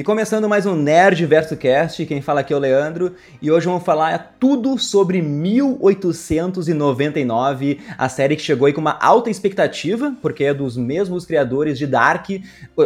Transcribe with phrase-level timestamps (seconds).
[0.00, 3.66] E começando mais um Nerd Verso Cast, quem fala aqui é o Leandro, e hoje
[3.66, 10.44] vamos falar tudo sobre 1899, a série que chegou aí com uma alta expectativa, porque
[10.44, 12.30] é dos mesmos criadores de Dark.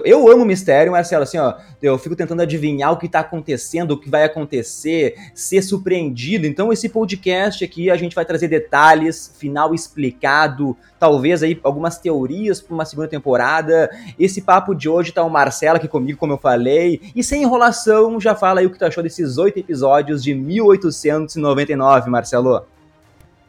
[0.04, 4.00] Eu amo mistério, Marcelo, assim, ó, eu fico tentando adivinhar o que tá acontecendo, o
[4.00, 6.48] que vai acontecer, ser surpreendido.
[6.48, 12.60] Então esse podcast aqui a gente vai trazer detalhes, final explicado, talvez aí algumas teorias
[12.60, 13.88] para uma segunda temporada.
[14.18, 18.20] Esse papo de hoje tá o Marcelo aqui comigo, como eu falei, e sem enrolação,
[18.20, 22.64] já fala aí o que tu achou desses oito episódios de 1899, Marcelo.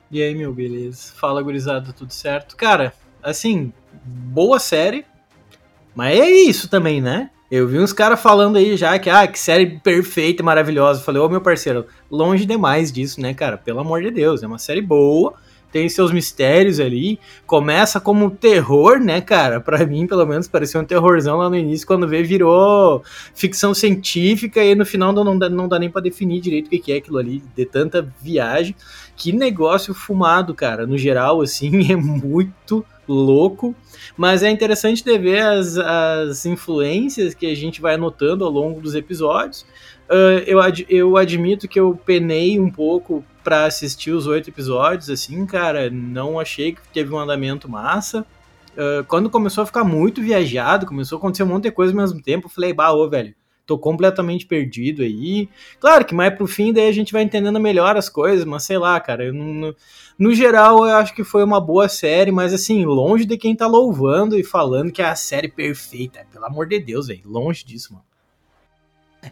[0.10, 1.14] E aí, meu, beleza?
[1.16, 2.56] Fala, gurizada, tudo certo?
[2.56, 3.72] Cara, assim,
[4.04, 5.06] boa série,
[5.96, 7.30] mas é isso também, né?
[7.50, 11.00] Eu vi uns caras falando aí já que, ah, que série perfeita maravilhosa.
[11.00, 13.58] Eu falei, ô meu parceiro, longe demais disso, né, cara?
[13.58, 15.36] Pelo amor de Deus, é uma série boa,
[15.76, 17.20] tem seus mistérios ali.
[17.46, 19.60] Começa como terror, né, cara?
[19.60, 24.64] Para mim, pelo menos, parecia um terrorzão lá no início, quando vê, virou ficção científica
[24.64, 27.18] e no final não dá, não dá nem para definir direito o que é aquilo
[27.18, 28.74] ali, de tanta viagem.
[29.18, 30.88] Que negócio fumado, cara.
[30.88, 33.76] No geral, assim, é muito louco.
[34.16, 38.80] Mas é interessante de ver as, as influências que a gente vai anotando ao longo
[38.80, 39.66] dos episódios.
[40.10, 45.08] Uh, eu, ad, eu admito que eu penei um pouco para assistir os oito episódios,
[45.08, 48.26] assim, cara, não achei que teve um andamento massa.
[48.74, 51.98] Uh, quando começou a ficar muito viajado, começou a acontecer um monte de coisa ao
[51.98, 55.48] mesmo tempo, eu falei, bah, ô, velho, tô completamente perdido aí.
[55.80, 58.80] Claro que mais pro fim daí a gente vai entendendo melhor as coisas, mas sei
[58.80, 59.76] lá, cara, não, no,
[60.18, 63.68] no, geral eu acho que foi uma boa série, mas assim, longe de quem tá
[63.68, 67.94] louvando e falando que é a série perfeita, pelo amor de Deus, velho, longe disso,
[67.94, 68.06] mano.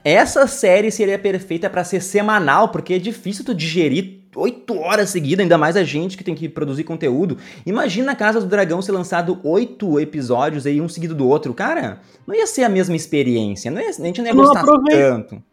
[0.04, 5.44] Essa série seria perfeita para ser semanal, porque é difícil tu digerir oito horas seguidas,
[5.44, 7.38] ainda mais a gente que tem que produzir conteúdo.
[7.66, 11.54] Imagina a Casa do Dragão ser lançado oito episódios aí, um seguido do outro.
[11.54, 14.98] Cara, não ia ser a mesma experiência, não ia, a gente não ia gostar aproveita.
[14.98, 15.44] tanto.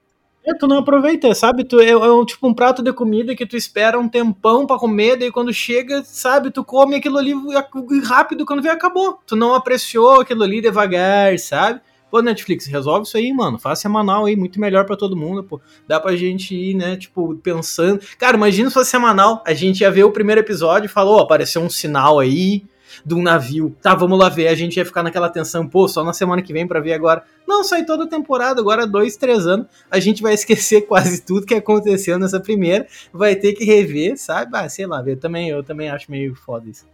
[0.43, 1.65] É, tu não aproveita, sabe?
[1.65, 4.79] Tu, é, é um, tipo um prato de comida que tu espera um tempão para
[4.79, 7.35] comer, daí quando chega, sabe, tu come aquilo ali
[8.03, 9.21] rápido, quando vê, acabou.
[9.27, 11.81] Tu não apreciou aquilo ali devagar, sabe?
[12.11, 13.59] Pô, Netflix, resolve isso aí, mano.
[13.59, 15.61] Faz semanal aí, muito melhor para todo mundo, pô.
[15.87, 18.01] Dá pra gente ir, né, tipo, pensando.
[18.19, 21.21] Cara, imagina se fosse semanal, a gente ia ver o primeiro episódio e falou, oh,
[21.21, 22.65] apareceu um sinal aí
[23.05, 23.77] de um navio.
[23.81, 24.49] Tá, vamos lá ver.
[24.49, 27.23] A gente ia ficar naquela tensão, pô, só na semana que vem para ver agora.
[27.47, 29.67] Não, sai toda temporada, agora dois, três anos.
[29.91, 32.87] A gente vai esquecer quase tudo que aconteceu nessa primeira.
[33.13, 34.51] Vai ter que rever, sabe?
[34.55, 36.85] Ah, sei lá, eu também, eu também acho meio foda isso.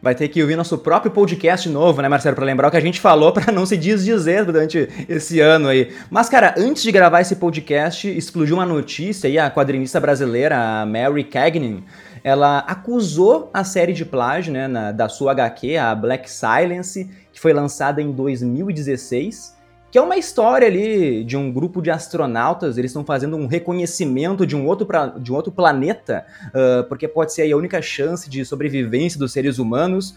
[0.00, 2.36] Vai ter que ouvir nosso próprio podcast novo, né, Marcelo?
[2.36, 5.92] Para lembrar o que a gente falou para não se desdizer durante esse ano aí.
[6.08, 11.24] Mas, cara, antes de gravar esse podcast, explodiu uma notícia aí, a quadrinista brasileira, Mary
[11.24, 11.82] Cagnin,
[12.22, 17.40] ela acusou a série de plágio, né, na, da sua HQ, a Black Silence, que
[17.40, 19.57] foi lançada em 2016
[19.90, 24.46] que é uma história ali de um grupo de astronautas, eles estão fazendo um reconhecimento
[24.46, 28.28] de um outro, pra, de um outro planeta, uh, porque pode ser a única chance
[28.28, 30.14] de sobrevivência dos seres humanos.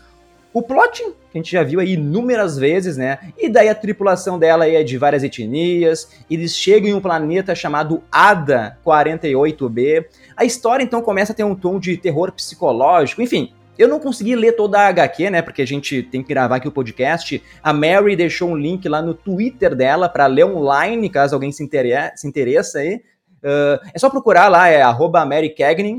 [0.53, 3.19] O plot, que a gente já viu aí inúmeras vezes, né?
[3.37, 8.03] E daí a tripulação dela é de várias etnias, eles chegam em um planeta chamado
[8.11, 10.05] ADA 48b.
[10.35, 14.35] A história então começa a ter um tom de terror psicológico, enfim, eu não consegui
[14.35, 15.41] ler toda a HQ, né?
[15.41, 17.41] Porque a gente tem que gravar aqui o podcast.
[17.63, 21.63] A Mary deixou um link lá no Twitter dela para ler online, caso alguém se,
[21.63, 23.01] interessa, se interessa aí.
[23.43, 25.27] Uh, é só procurar lá, é arroba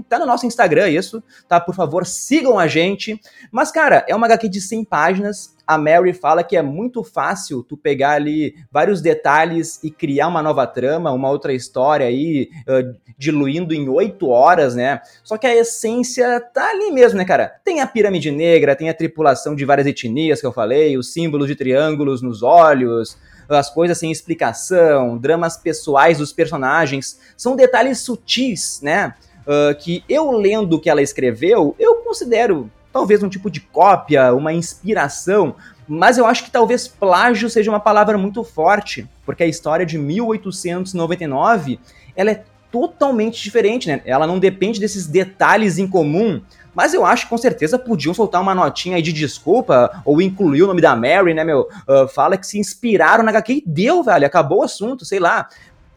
[0.09, 1.61] tá no nosso Instagram isso, tá?
[1.61, 3.21] Por favor, sigam a gente.
[3.51, 7.63] Mas, cara, é uma HQ de 100 páginas, a Mary fala que é muito fácil
[7.63, 12.95] tu pegar ali vários detalhes e criar uma nova trama, uma outra história aí, uh,
[13.17, 15.01] diluindo em oito horas, né?
[15.25, 17.49] Só que a essência tá ali mesmo, né, cara?
[17.65, 21.47] Tem a pirâmide negra, tem a tripulação de várias etnias que eu falei, os símbolos
[21.47, 23.17] de triângulos nos olhos,
[23.59, 29.15] as coisas sem explicação, dramas pessoais dos personagens, são detalhes sutis, né?
[29.43, 34.33] Uh, que eu lendo o que ela escreveu, eu considero talvez um tipo de cópia,
[34.33, 35.57] uma inspiração,
[35.89, 39.99] mas eu acho que talvez plágio seja uma palavra muito forte, porque a história de
[39.99, 41.81] 1899,
[42.15, 44.01] ela é totalmente diferente, né?
[44.05, 46.41] Ela não depende desses detalhes em comum,
[46.75, 50.63] mas eu acho que com certeza podiam soltar uma notinha aí de desculpa, ou incluir
[50.63, 51.69] o nome da Mary, né, meu?
[51.89, 55.49] Uh, fala que se inspiraram na HQ e deu, velho, acabou o assunto, sei lá.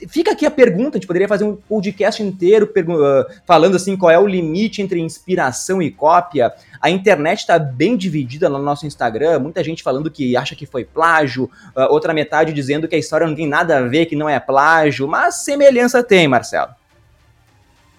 [0.10, 4.12] Fica aqui a pergunta, a gente poderia fazer um podcast inteiro uh, falando assim qual
[4.12, 6.54] é o limite entre inspiração e cópia.
[6.82, 10.84] A internet está bem dividida no nosso Instagram, muita gente falando que acha que foi
[10.84, 11.46] plágio,
[11.76, 14.38] uh, outra metade dizendo que a história não tem nada a ver, que não é
[14.38, 16.72] plágio, mas semelhança tem, Marcelo.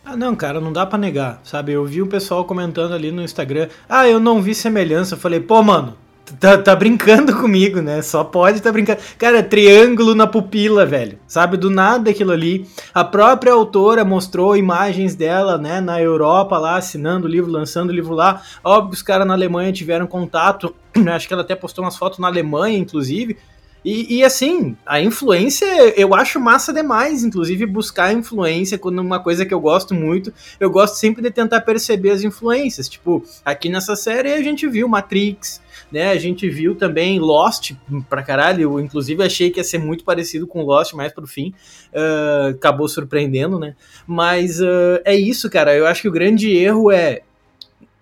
[0.09, 1.73] Ah, não, cara, não dá para negar, sabe?
[1.73, 5.17] Eu vi o pessoal comentando ali no Instagram, ah, eu não vi semelhança.
[5.17, 5.97] Eu falei, pô, mano,
[6.41, 8.03] Tá, tá brincando comigo, né?
[8.03, 8.99] Só pode tá brincando.
[9.17, 11.19] Cara, triângulo na pupila, velho.
[11.27, 12.67] Sabe, do nada aquilo ali.
[12.93, 17.93] A própria autora mostrou imagens dela, né, na Europa lá, assinando o livro, lançando o
[17.93, 18.43] livro lá.
[18.65, 20.75] Óbvio os caras na Alemanha tiveram contato.
[21.15, 23.37] Acho que ela até postou umas fotos na Alemanha, inclusive.
[23.87, 25.65] E, e, assim, a influência
[25.97, 30.69] eu acho massa demais, inclusive buscar influência quando uma coisa que eu gosto muito, eu
[30.69, 32.89] gosto sempre de tentar perceber as influências.
[32.89, 35.63] Tipo, aqui nessa série a gente viu Matrix,
[35.93, 36.09] né?
[36.09, 37.75] A gente viu também Lost
[38.11, 38.63] pra caralho.
[38.63, 41.55] Eu, inclusive, achei que ia ser muito parecido com Lost mais pro fim.
[41.93, 43.77] Uh, acabou surpreendendo, né?
[44.05, 45.77] Mas uh, é isso, cara.
[45.77, 47.21] Eu acho que o grande erro é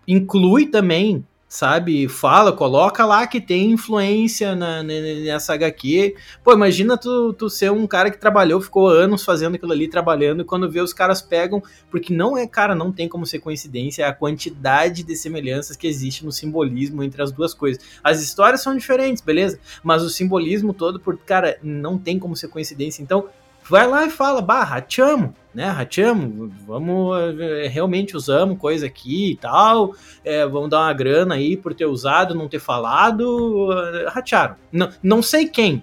[0.09, 2.09] inclui também sabe?
[2.09, 6.17] Fala, coloca lá que tem influência na, nessa HQ.
[6.43, 10.41] Pô, imagina tu, tu ser um cara que trabalhou, ficou anos fazendo aquilo ali, trabalhando,
[10.41, 14.03] e quando vê os caras pegam, porque não é, cara, não tem como ser coincidência,
[14.03, 17.81] é a quantidade de semelhanças que existe no simbolismo entre as duas coisas.
[18.03, 19.61] As histórias são diferentes, beleza?
[19.81, 23.01] Mas o simbolismo todo, por, cara, não tem como ser coincidência.
[23.01, 23.29] Então,
[23.63, 29.33] vai lá e fala, bah, te amo, né, Rachamo, vamos, é, realmente usamos coisa aqui
[29.33, 33.69] e tal, é, vamos dar uma grana aí por ter usado, não ter falado,
[34.09, 34.57] ratearam.
[34.73, 35.83] Não, não sei quem,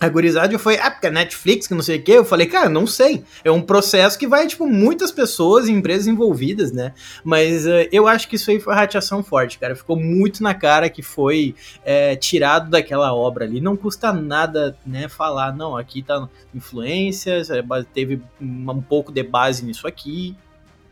[0.00, 2.12] a gurizada foi, ah, porque a Netflix, que não sei o que.
[2.12, 3.24] Eu falei, cara, não sei.
[3.44, 6.92] É um processo que vai, tipo, muitas pessoas e empresas envolvidas, né?
[7.22, 9.76] Mas uh, eu acho que isso aí foi radiação forte, cara.
[9.76, 11.54] Ficou muito na cara que foi
[11.84, 13.60] é, tirado daquela obra ali.
[13.60, 17.62] Não custa nada, né, falar, não, aqui tá influências, é,
[17.92, 20.36] teve um pouco de base nisso aqui.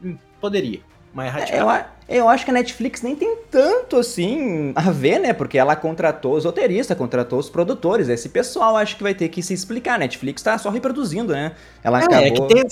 [0.02, 0.80] Hum, poderia
[1.12, 1.70] mais radical.
[1.70, 5.32] É, eu, eu acho que a Netflix nem tem tanto assim a ver, né?
[5.32, 8.08] Porque ela contratou os roteiristas, contratou os produtores.
[8.08, 9.94] Esse pessoal acho que vai ter que se explicar.
[9.94, 11.52] A Netflix tá só reproduzindo, né?
[11.82, 12.26] Ela é, acabou.
[12.26, 12.64] É que tem,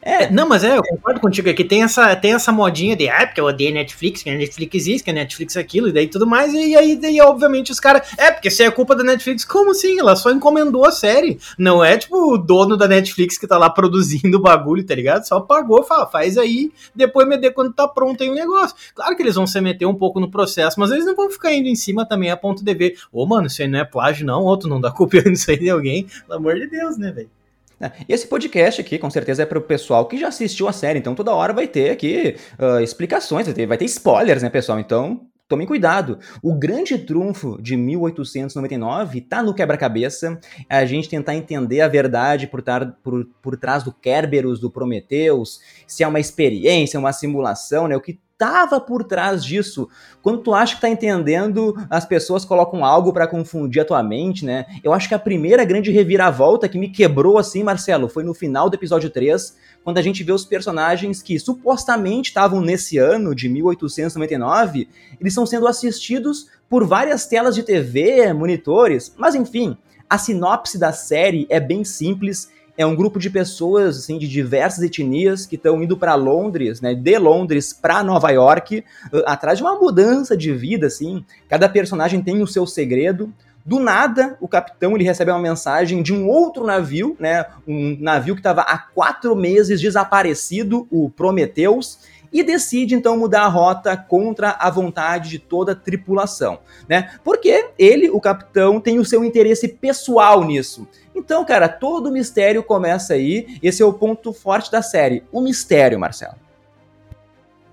[0.00, 1.64] é, não, mas é, eu concordo contigo aqui.
[1.64, 5.04] Tem essa, tem essa modinha de, ah, porque eu odeio Netflix, que a Netflix existe,
[5.04, 6.54] que a Netflix é aquilo, e daí tudo mais.
[6.54, 9.98] E aí, daí, obviamente, os caras, é, porque se é culpa da Netflix, como assim?
[9.98, 11.38] Ela só encomendou a série.
[11.58, 15.24] Não é, tipo, o dono da Netflix que tá lá produzindo o bagulho, tá ligado?
[15.24, 18.76] Só pagou, fala, faz aí, depois me dê quando tá pronto aí o negócio.
[18.94, 21.52] Claro que eles vão se meter um pouco no processo, mas eles não vão ficar
[21.52, 23.84] indo em cima também a ponto de ver, ô, oh, mano, isso aí não é
[23.84, 26.06] plágio, não, outro não dá copiando isso aí de alguém.
[26.26, 27.37] Pelo amor de Deus, né, velho?
[27.80, 30.98] É, esse podcast aqui, com certeza, é para o pessoal que já assistiu a série,
[30.98, 34.80] então toda hora vai ter aqui uh, explicações, vai ter, vai ter spoilers, né, pessoal?
[34.80, 36.18] Então, tomem cuidado.
[36.42, 40.38] O grande trunfo de 1899 tá no quebra-cabeça,
[40.68, 45.60] a gente tentar entender a verdade por, tar, por, por trás do Kerberos, do Prometheus,
[45.86, 47.96] se é uma experiência, uma simulação, né?
[47.96, 49.88] O que estava por trás disso.
[50.22, 54.44] Quando tu acha que tá entendendo, as pessoas colocam algo para confundir a tua mente,
[54.44, 54.64] né?
[54.84, 58.70] Eu acho que a primeira grande reviravolta que me quebrou assim, Marcelo, foi no final
[58.70, 63.48] do episódio 3, quando a gente vê os personagens que supostamente estavam nesse ano de
[63.48, 64.88] 1899,
[65.20, 69.76] eles estão sendo assistidos por várias telas de TV, monitores, mas enfim,
[70.08, 74.84] a sinopse da série é bem simples é um grupo de pessoas assim de diversas
[74.84, 78.84] etnias que estão indo para Londres, né, de Londres para Nova York,
[79.26, 81.24] atrás de uma mudança de vida assim.
[81.48, 83.34] Cada personagem tem o seu segredo.
[83.66, 88.34] Do nada, o capitão ele recebe uma mensagem de um outro navio, né, um navio
[88.34, 91.98] que estava há quatro meses desaparecido, o Prometheus,
[92.32, 96.58] e decide então mudar a rota contra a vontade de toda a tripulação,
[96.88, 97.10] né?
[97.24, 100.86] Porque ele, o capitão, tem o seu interesse pessoal nisso.
[101.18, 103.58] Então, cara, todo o mistério começa aí.
[103.62, 106.36] Esse é o ponto forte da série, o mistério, Marcelo.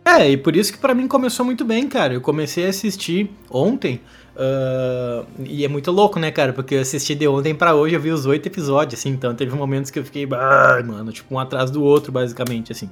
[0.04, 2.14] É, e por isso que para mim começou muito bem, cara.
[2.14, 4.02] Eu comecei a assistir ontem.
[4.36, 6.54] Uh, e é muito louco, né, cara?
[6.54, 9.10] Porque eu assisti de ontem para hoje, eu vi os oito episódios, assim.
[9.10, 12.90] Então teve momentos que eu fiquei, mano, tipo um atrás do outro, basicamente, assim.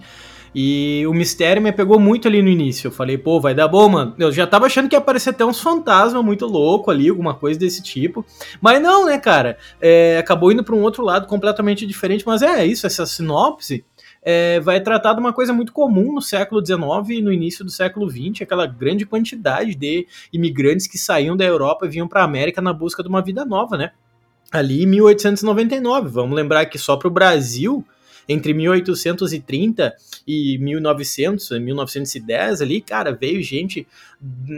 [0.55, 2.87] E o mistério me pegou muito ali no início.
[2.87, 4.13] Eu falei, pô, vai dar bom, mano.
[4.19, 7.59] Eu já tava achando que ia aparecer até uns fantasmas muito louco ali, alguma coisa
[7.59, 8.25] desse tipo.
[8.61, 9.57] Mas não, né, cara?
[9.81, 12.25] É, acabou indo para um outro lado completamente diferente.
[12.25, 13.83] Mas é isso, essa sinopse
[14.21, 17.71] é, vai tratar de uma coisa muito comum no século XIX e no início do
[17.71, 22.25] século XX, aquela grande quantidade de imigrantes que saíam da Europa e vinham para a
[22.25, 23.91] América na busca de uma vida nova, né?
[24.51, 26.09] Ali em 1899.
[26.09, 27.83] Vamos lembrar que só para o Brasil
[28.27, 33.87] entre 1830 e 1900, 1910 ali, cara, veio gente,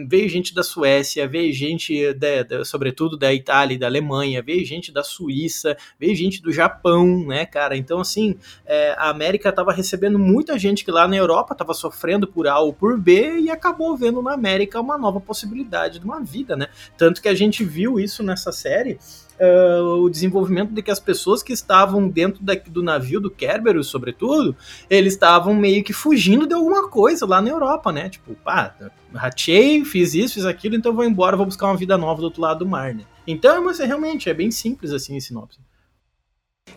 [0.07, 4.63] veio gente da Suécia, veio gente, da, da, sobretudo da Itália e da Alemanha, veio
[4.65, 7.75] gente da Suíça, veio gente do Japão, né, cara?
[7.75, 12.27] Então, assim, é, a América estava recebendo muita gente que lá na Europa estava sofrendo
[12.27, 16.23] por A ou por B e acabou vendo na América uma nova possibilidade de uma
[16.23, 16.67] vida, né?
[16.97, 18.99] Tanto que a gente viu isso nessa série
[19.39, 23.87] uh, o desenvolvimento de que as pessoas que estavam dentro da, do navio do Kerberos,
[23.87, 24.55] sobretudo,
[24.89, 28.09] eles estavam meio que fugindo de alguma coisa lá na Europa, né?
[28.09, 28.75] Tipo, pá,
[29.13, 32.41] ratei, fiz isso, fiz aquilo, então vou embora, vou buscar uma vida nova do outro
[32.41, 33.03] lado do mar, né?
[33.27, 35.59] Então, mas é, realmente, é bem simples assim esse sinopse.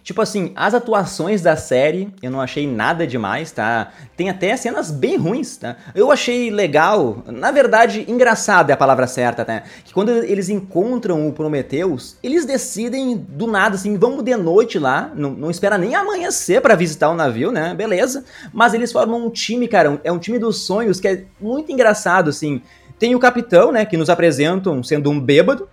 [0.09, 3.93] Tipo assim, as atuações da série eu não achei nada demais, tá?
[4.17, 5.77] Tem até cenas bem ruins, tá?
[5.95, 9.63] Eu achei legal, na verdade, engraçado é a palavra certa, tá?
[9.85, 15.13] Que quando eles encontram o Prometheus, eles decidem do nada, assim, vamos de noite lá,
[15.15, 17.75] não, não espera nem amanhecer para visitar o navio, né?
[17.75, 18.25] Beleza.
[18.51, 22.31] Mas eles formam um time, cara, é um time dos sonhos que é muito engraçado,
[22.31, 22.63] assim.
[22.99, 25.69] Tem o capitão, né, que nos apresentam sendo um bêbado,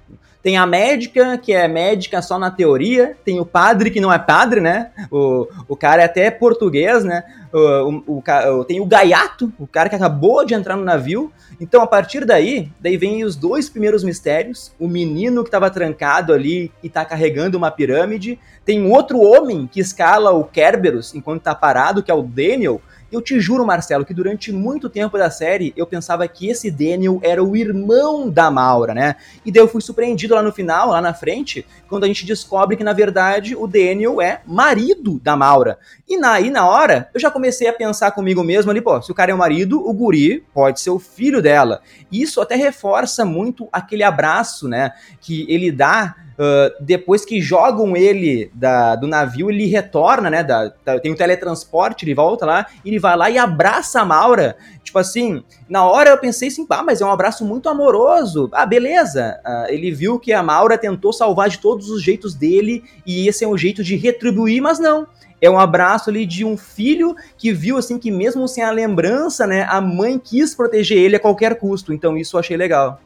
[0.45, 3.17] tem a médica, que é médica só na teoria.
[3.25, 4.91] Tem o padre, que não é padre, né?
[5.09, 7.23] O, o cara é até português, né?
[7.51, 8.23] O, o,
[8.59, 11.33] o, tem o gaiato, o cara que acabou de entrar no navio.
[11.59, 14.71] Então, a partir daí, daí vem os dois primeiros mistérios.
[14.79, 18.37] O menino que estava trancado ali e está carregando uma pirâmide.
[18.63, 22.79] Tem outro homem que escala o Kerberos enquanto está parado, que é o Daniel.
[23.12, 27.19] Eu te juro, Marcelo, que durante muito tempo da série eu pensava que esse Daniel
[27.21, 29.15] era o irmão da Maura, né?
[29.45, 32.75] E daí eu fui surpreendido lá no final, lá na frente, quando a gente descobre
[32.75, 35.77] que na verdade o Daniel é marido da Maura.
[36.07, 39.12] E na, aí na hora eu já comecei a pensar comigo mesmo ali, pô, se
[39.12, 41.81] o cara é o marido, o guri pode ser o filho dela.
[42.12, 48.51] Isso até reforça muito aquele abraço, né, que ele dá Uh, depois que jogam ele
[48.53, 50.43] da, do navio, ele retorna, né?
[50.43, 54.57] Da, da, tem o teletransporte, ele volta lá, ele vai lá e abraça a Maura.
[54.83, 58.50] Tipo assim, na hora eu pensei assim, ah, mas é um abraço muito amoroso.
[58.51, 59.39] Ah, beleza.
[59.45, 63.45] Uh, ele viu que a Maura tentou salvar de todos os jeitos dele e esse
[63.45, 65.07] é um jeito de retribuir, mas não.
[65.45, 69.45] É um abraço ali de um filho que viu assim que mesmo sem a lembrança,
[69.45, 71.93] né, a mãe quis proteger ele a qualquer custo.
[71.93, 72.99] Então isso eu achei legal.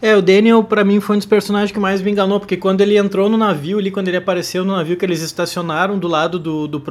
[0.00, 2.80] É, o Daniel para mim foi um dos personagens que mais me enganou, porque quando
[2.80, 6.40] ele entrou no navio ali, quando ele apareceu no navio que eles estacionaram do lado
[6.40, 6.82] do, do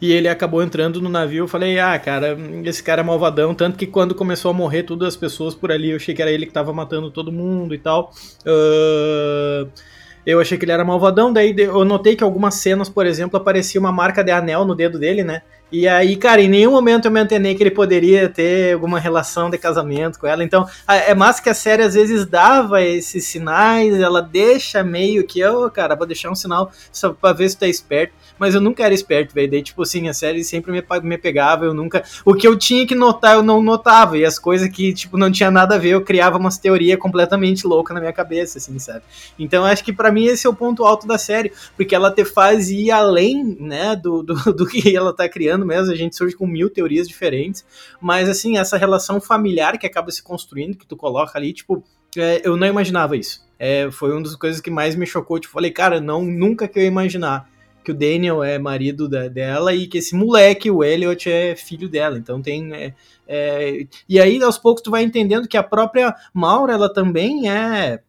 [0.00, 3.78] e ele acabou entrando no navio, eu falei, ah, cara, esse cara é malvadão, tanto
[3.78, 6.44] que quando começou a morrer todas as pessoas por ali, eu achei que era ele
[6.44, 8.12] que tava matando todo mundo e tal.
[8.44, 9.93] Uh...
[10.26, 13.80] Eu achei que ele era malvadão, daí eu notei que algumas cenas, por exemplo, aparecia
[13.80, 15.42] uma marca de anel no dedo dele, né?
[15.70, 19.50] E aí, cara, em nenhum momento eu me antenei que ele poderia ter alguma relação
[19.50, 20.44] de casamento com ela.
[20.44, 25.44] Então, é massa que a série às vezes dava esses sinais, ela deixa meio que,
[25.44, 28.54] ô, oh, cara, vou deixar um sinal só pra ver se tu é esperto mas
[28.54, 29.50] eu nunca era esperto, velho.
[29.50, 32.02] Daí, tipo assim, a série sempre me, me pegava, eu nunca.
[32.24, 34.18] O que eu tinha que notar, eu não notava.
[34.18, 37.66] E as coisas que, tipo, não tinha nada a ver, eu criava umas teorias completamente
[37.66, 39.02] loucas na minha cabeça, assim, sabe?
[39.38, 42.24] Então, acho que para mim esse é o ponto alto da série, porque ela te
[42.24, 45.92] faz ir além, né, do, do, do que ela tá criando mesmo.
[45.92, 47.64] A gente surge com mil teorias diferentes,
[48.00, 51.84] mas, assim, essa relação familiar que acaba se construindo, que tu coloca ali, tipo,
[52.16, 53.44] é, eu não imaginava isso.
[53.58, 55.38] É, foi uma das coisas que mais me chocou.
[55.38, 57.48] Tipo, falei, cara, não, nunca que eu ia imaginar
[57.84, 61.88] que o Daniel é marido da, dela e que esse moleque, o Elliot, é filho
[61.88, 62.18] dela.
[62.18, 62.72] Então tem.
[62.74, 62.94] É,
[63.28, 68.00] é, e aí, aos poucos, tu vai entendendo que a própria Maura, ela também é.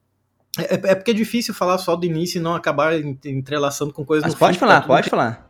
[0.58, 2.94] É, é porque é difícil falar só do início e não acabar
[3.25, 5.45] entrelaçando com coisas Mas pode falar, pode falar.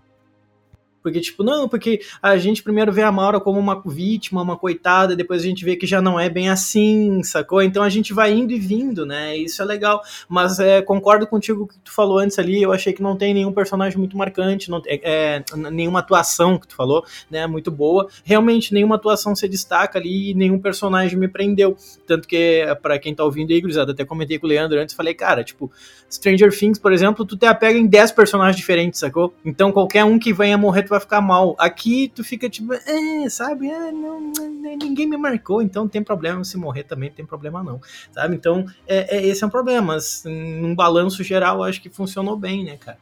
[1.05, 5.15] Porque, tipo, não, porque a gente primeiro vê a Maura como uma vítima, uma coitada,
[5.15, 7.61] depois a gente vê que já não é bem assim, sacou?
[7.61, 9.37] Então a gente vai indo e vindo, né?
[9.37, 10.01] Isso é legal.
[10.27, 13.53] Mas é, concordo contigo que tu falou antes ali, eu achei que não tem nenhum
[13.53, 17.45] personagem muito marcante, não, é, é, nenhuma atuação que tu falou, né?
[17.45, 18.09] Muito boa.
[18.23, 21.77] Realmente, nenhuma atuação se destaca ali e nenhum personagem me prendeu.
[22.07, 25.13] Tanto que, para quem tá ouvindo aí, Grisada, até comentei com o Leandro antes, falei,
[25.13, 25.71] cara, tipo,
[26.09, 29.35] Stranger Things, por exemplo, tu te apega em 10 personagens diferentes, sacou?
[29.45, 31.55] Então qualquer um que venha morrer, tu vai ficar mal.
[31.59, 34.31] Aqui tu fica tipo, é, sabe, é, não,
[34.81, 37.79] ninguém me marcou, então tem problema se morrer também, não tem problema não,
[38.11, 38.35] sabe?
[38.35, 42.63] Então, é, é, esse é um problema, mas num balanço geral, acho que funcionou bem,
[42.63, 42.97] né, cara?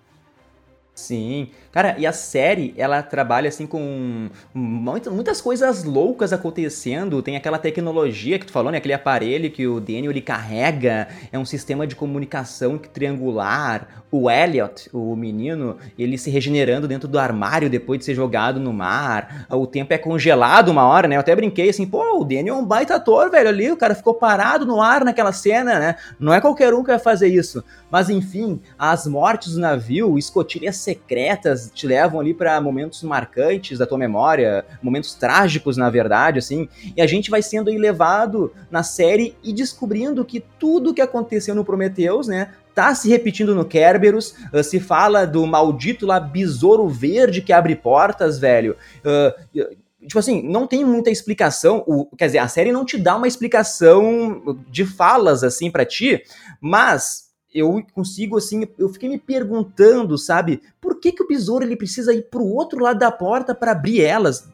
[0.96, 1.50] Sim.
[1.72, 7.20] Cara, e a série, ela trabalha assim com muitas coisas loucas acontecendo.
[7.24, 8.78] Tem aquela tecnologia que tu falou, né?
[8.78, 11.08] Aquele aparelho que o Daniel ele carrega.
[11.32, 14.04] É um sistema de comunicação triangular.
[14.12, 18.72] O Elliot, o menino, ele se regenerando dentro do armário depois de ser jogado no
[18.72, 19.48] mar.
[19.50, 21.16] O tempo é congelado uma hora, né?
[21.16, 23.72] Eu até brinquei assim, pô, o Daniel é um baita ator, velho, ali.
[23.72, 25.96] O cara ficou parado no ar naquela cena, né?
[26.20, 27.64] Não é qualquer um que vai fazer isso.
[27.90, 33.86] Mas enfim, as mortes do navio, escotilhas secretas te levam ali para momentos marcantes da
[33.86, 36.68] tua memória, momentos trágicos, na verdade, assim.
[36.96, 41.56] E a gente vai sendo aí levado na série e descobrindo que tudo que aconteceu
[41.56, 44.36] no Prometheus, né, tá se repetindo no Kerberos.
[44.54, 48.76] Uh, se fala do maldito lá besouro verde que abre portas, velho.
[49.00, 49.76] Uh,
[50.08, 51.84] tipo assim, não tem muita explicação.
[51.88, 56.24] O, quer dizer, a série não te dá uma explicação de falas assim para ti,
[56.60, 61.78] mas eu consigo, assim, eu fiquei me perguntando, sabe, por que, que o besouro ele
[61.78, 64.46] precisa ir pro outro lado da porta para abrir elas?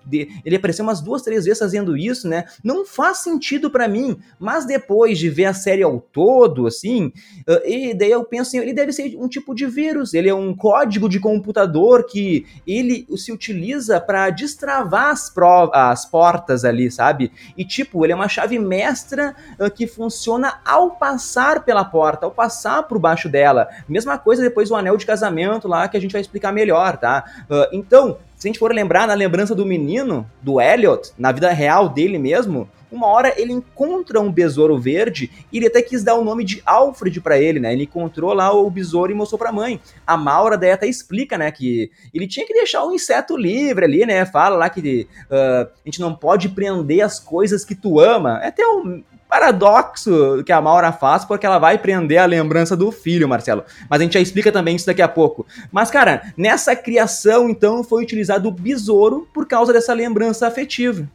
[0.45, 2.45] Ele apareceu umas duas, três vezes fazendo isso, né?
[2.63, 7.11] Não faz sentido para mim, mas depois de ver a série ao todo, assim,
[7.65, 10.55] e daí eu penso assim, ele deve ser um tipo de vírus, ele é um
[10.55, 15.33] código de computador que ele se utiliza para destravar as,
[15.73, 17.31] as portas ali, sabe?
[17.57, 22.31] E tipo, ele é uma chave mestra uh, que funciona ao passar pela porta, ao
[22.31, 23.67] passar por baixo dela.
[23.87, 27.23] Mesma coisa depois do anel de casamento lá, que a gente vai explicar melhor, tá?
[27.49, 31.49] Uh, então, se a gente for lembrar na lembrança do menino, do Elliot, na vida
[31.51, 36.15] real dele mesmo, uma hora ele encontra um besouro verde e ele até quis dar
[36.15, 37.73] o nome de Alfred para ele, né?
[37.73, 39.79] Ele encontrou lá o besouro e mostrou pra mãe.
[40.05, 44.05] A Maura daí até explica, né, que ele tinha que deixar o inseto livre ali,
[44.05, 44.25] né?
[44.25, 48.39] Fala lá que uh, a gente não pode prender as coisas que tu ama.
[48.41, 52.91] É até um paradoxo que a Maura faz, porque ela vai prender a lembrança do
[52.91, 53.63] filho, Marcelo.
[53.87, 55.45] Mas a gente já explica também isso daqui a pouco.
[55.71, 61.07] Mas, cara, nessa criação, então, foi utilizado o besouro por causa dessa lembrança afetiva.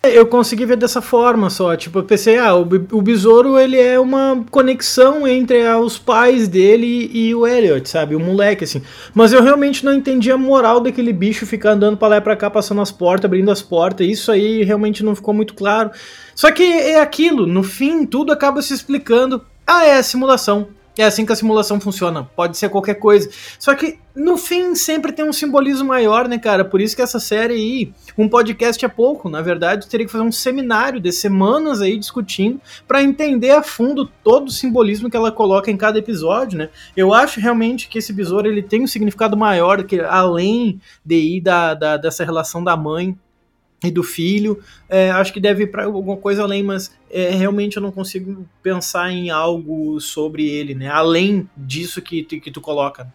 [0.00, 3.98] Eu consegui ver dessa forma só, tipo, eu pensei, ah, o, o besouro ele é
[3.98, 8.80] uma conexão entre ah, os pais dele e o Elliot, sabe, o moleque, assim.
[9.12, 12.36] Mas eu realmente não entendi a moral daquele bicho ficar andando pra lá e pra
[12.36, 15.90] cá, passando as portas, abrindo as portas, isso aí realmente não ficou muito claro.
[16.32, 19.44] Só que é aquilo, no fim, tudo acaba se explicando.
[19.66, 20.68] Ah, é a simulação.
[20.98, 22.24] É assim que a simulação funciona.
[22.24, 23.30] Pode ser qualquer coisa.
[23.56, 26.64] Só que no fim sempre tem um simbolismo maior, né, cara?
[26.64, 29.30] Por isso que essa série aí, um podcast é pouco.
[29.30, 34.10] Na verdade, teria que fazer um seminário de semanas aí discutindo para entender a fundo
[34.24, 36.68] todo o simbolismo que ela coloca em cada episódio, né?
[36.96, 41.40] Eu acho realmente que esse besouro ele tem um significado maior que além de ir
[41.40, 43.16] da, da dessa relação da mãe
[43.82, 44.60] e do filho.
[44.88, 48.46] É, acho que deve ir para alguma coisa além, mas é, realmente eu não consigo
[48.62, 50.88] pensar em algo sobre ele, né?
[50.88, 53.12] Além disso que, que tu coloca.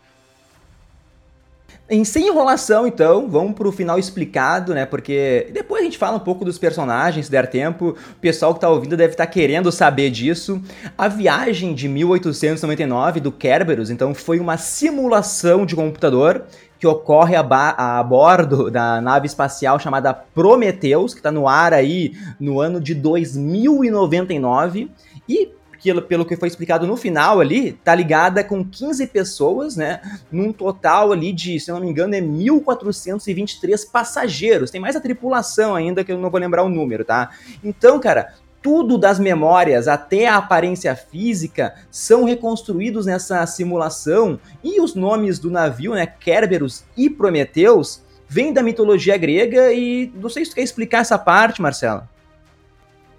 [1.90, 4.86] Em sem enrolação, então, vamos pro final explicado, né?
[4.86, 7.90] Porque depois a gente fala um pouco dos personagens, se der tempo.
[7.90, 10.62] O pessoal que tá ouvindo deve estar tá querendo saber disso.
[10.98, 16.46] A viagem de 1899 do Kerberos, então, foi uma simulação de computador
[16.84, 17.40] que ocorre a,
[18.00, 22.94] a, bordo da nave espacial chamada Prometheus, que está no ar aí no ano de
[22.94, 24.92] 2099.
[25.30, 30.02] E que, pelo que foi explicado no final ali, tá ligada com 15 pessoas, né?
[30.30, 34.70] Num total ali de, se eu não me engano, é 1.423 passageiros.
[34.70, 37.30] Tem mais a tripulação ainda, que eu não vou lembrar o número, tá?
[37.64, 44.96] Então, cara, tudo das memórias até a aparência física são reconstruídos nessa simulação e os
[44.96, 50.52] nomes do navio, né, Kerberos e Prometeus, vêm da mitologia grega e não sei se
[50.52, 52.08] tu quer explicar essa parte, Marcelo.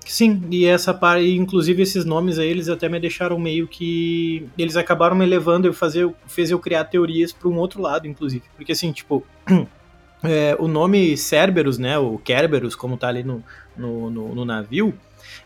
[0.06, 4.46] Sim, e essa parte, inclusive esses nomes aí, eles até me deixaram meio que.
[4.56, 8.44] Eles acabaram me levando, eu fazer, fez eu criar teorias para um outro lado, inclusive.
[8.54, 9.24] Porque assim, tipo,
[10.22, 13.42] é, o nome Cerberus, né, o Kerberos, como tá ali no,
[13.74, 14.92] no, no, no navio,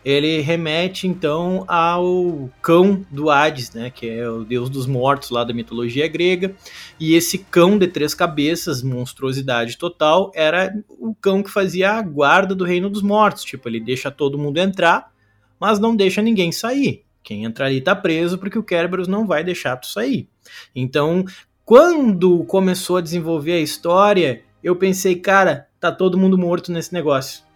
[0.03, 5.43] ele remete então ao cão do Hades, né, que é o deus dos mortos lá
[5.43, 6.55] da mitologia grega.
[6.99, 12.55] E esse cão de três cabeças, monstruosidade total, era o cão que fazia a guarda
[12.55, 13.43] do reino dos mortos.
[13.43, 15.11] Tipo, ele deixa todo mundo entrar,
[15.59, 17.03] mas não deixa ninguém sair.
[17.21, 20.27] Quem entrar ali tá preso porque o Kerberos não vai deixar tu sair.
[20.73, 21.25] Então,
[21.65, 27.48] quando começou a desenvolver a história, eu pensei, cara, tá todo mundo morto nesse negócio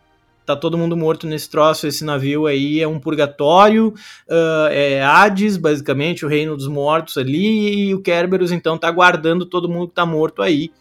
[0.45, 3.93] tá todo mundo morto nesse troço, esse navio aí é um purgatório,
[4.29, 9.45] uh, é Hades, basicamente, o reino dos mortos ali, e o Kerberos então tá guardando
[9.45, 10.71] todo mundo que tá morto aí.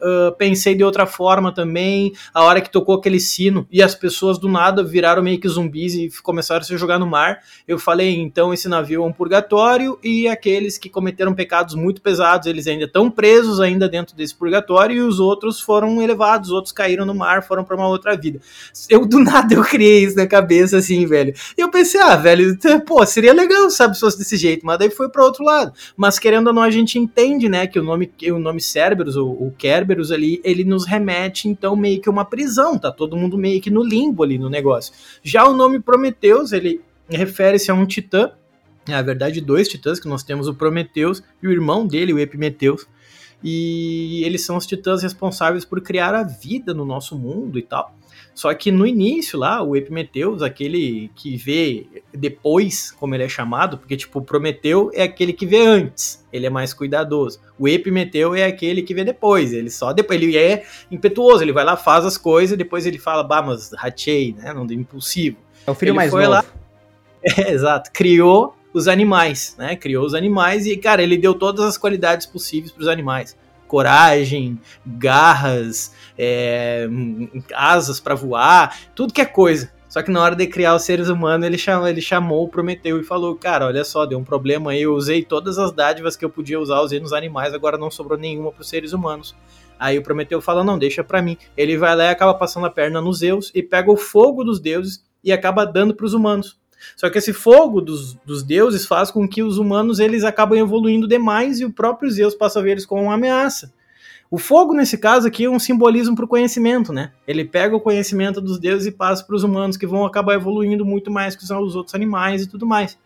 [0.00, 2.12] Uh, pensei de outra forma também.
[2.32, 5.94] A hora que tocou aquele sino e as pessoas do nada viraram meio que zumbis
[5.94, 7.40] e começaram a se jogar no mar.
[7.66, 12.46] Eu falei, então esse navio é um purgatório e aqueles que cometeram pecados muito pesados,
[12.46, 17.06] eles ainda estão presos ainda dentro desse purgatório e os outros foram elevados, outros caíram
[17.06, 18.40] no mar, foram para uma outra vida.
[18.90, 21.32] Eu do nada eu criei isso na cabeça assim, velho.
[21.56, 25.08] Eu pensei, ah, velho, pô, seria legal, sabe, se fosse desse jeito, mas daí foi
[25.08, 25.72] para outro lado.
[25.96, 29.16] Mas querendo ou não, a gente entende, né, que o nome, que o nome Cerberus,
[29.16, 33.16] o, o Kerber Cerberus ali, ele nos remete então meio que uma prisão, tá todo
[33.16, 34.92] mundo meio que no limbo ali no negócio.
[35.22, 38.32] Já o nome Prometeus, ele refere-se a um titã,
[38.88, 42.86] na verdade dois titãs, que nós temos o Prometeus e o irmão dele, o Epimeteus,
[43.42, 47.94] e eles são os titãs responsáveis por criar a vida no nosso mundo e tal.
[48.34, 53.78] Só que no início lá, o Epimetheus, aquele que vê depois, como ele é chamado,
[53.78, 57.40] porque tipo, Prometeu é aquele que vê antes, ele é mais cuidadoso.
[57.56, 61.64] O Epimeteu é aquele que vê depois, ele só depois, ele é impetuoso, ele vai
[61.64, 65.36] lá, faz as coisas, depois ele fala, bah, mas ratei, né, não deu impulsivo.
[65.64, 66.28] É o filho ele mais novo.
[66.28, 66.44] Lá,
[67.38, 69.76] é, exato, criou os animais, né?
[69.76, 73.36] Criou os animais e, cara, ele deu todas as qualidades possíveis para os animais.
[73.74, 76.86] Coragem, garras, é,
[77.52, 79.72] asas para voar, tudo que é coisa.
[79.88, 83.02] Só que na hora de criar os seres humanos, ele chamou, ele chamou Prometeu e
[83.02, 84.82] falou: Cara, olha só, deu um problema aí.
[84.82, 88.16] Eu usei todas as dádivas que eu podia usar, usei nos animais, agora não sobrou
[88.16, 89.34] nenhuma para os seres humanos.
[89.76, 91.36] Aí o Prometeu fala: Não, deixa para mim.
[91.56, 94.60] Ele vai lá e acaba passando a perna nos Zeus e pega o fogo dos
[94.60, 96.60] deuses e acaba dando para os humanos.
[96.96, 101.08] Só que esse fogo dos, dos deuses faz com que os humanos eles acabam evoluindo
[101.08, 103.72] demais e o próprio Zeus passa a ver eles como uma ameaça.
[104.30, 107.12] O fogo, nesse caso aqui, é um simbolismo para o conhecimento, né?
[107.26, 110.84] Ele pega o conhecimento dos deuses e passa para os humanos, que vão acabar evoluindo
[110.84, 112.98] muito mais que os outros animais e tudo mais.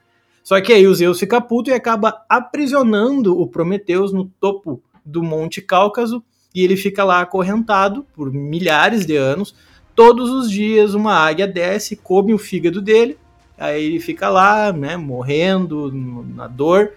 [0.43, 5.23] Só que aí o Zeus fica puto e acaba aprisionando o Prometeus no topo do
[5.23, 6.23] Monte Cáucaso,
[6.55, 9.55] e ele fica lá acorrentado por milhares de anos.
[9.95, 13.19] Todos os dias uma águia desce, come o fígado dele,
[13.59, 15.93] aí ele fica lá, né, morrendo
[16.35, 16.93] na dor.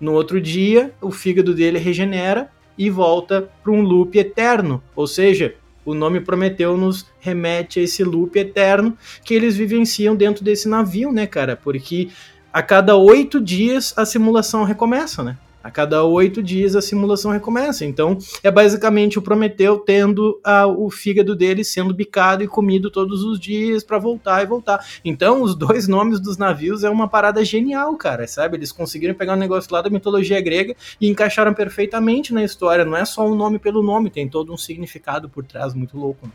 [0.00, 4.82] No outro dia, o fígado dele regenera e volta para um loop eterno.
[4.94, 10.44] Ou seja, o nome Prometeu nos remete a esse loop eterno que eles vivenciam dentro
[10.44, 11.56] desse navio, né, cara?
[11.56, 12.08] Porque
[12.52, 15.38] a cada oito dias a simulação recomeça, né?
[15.66, 17.84] A cada oito dias a simulação recomeça.
[17.84, 23.24] Então, é basicamente o Prometeu tendo a, o fígado dele sendo bicado e comido todos
[23.24, 24.86] os dias para voltar e voltar.
[25.04, 28.56] Então, os dois nomes dos navios é uma parada genial, cara, sabe?
[28.56, 32.84] Eles conseguiram pegar um negócio lá da mitologia grega e encaixaram perfeitamente na história.
[32.84, 36.30] Não é só um nome pelo nome, tem todo um significado por trás muito louco.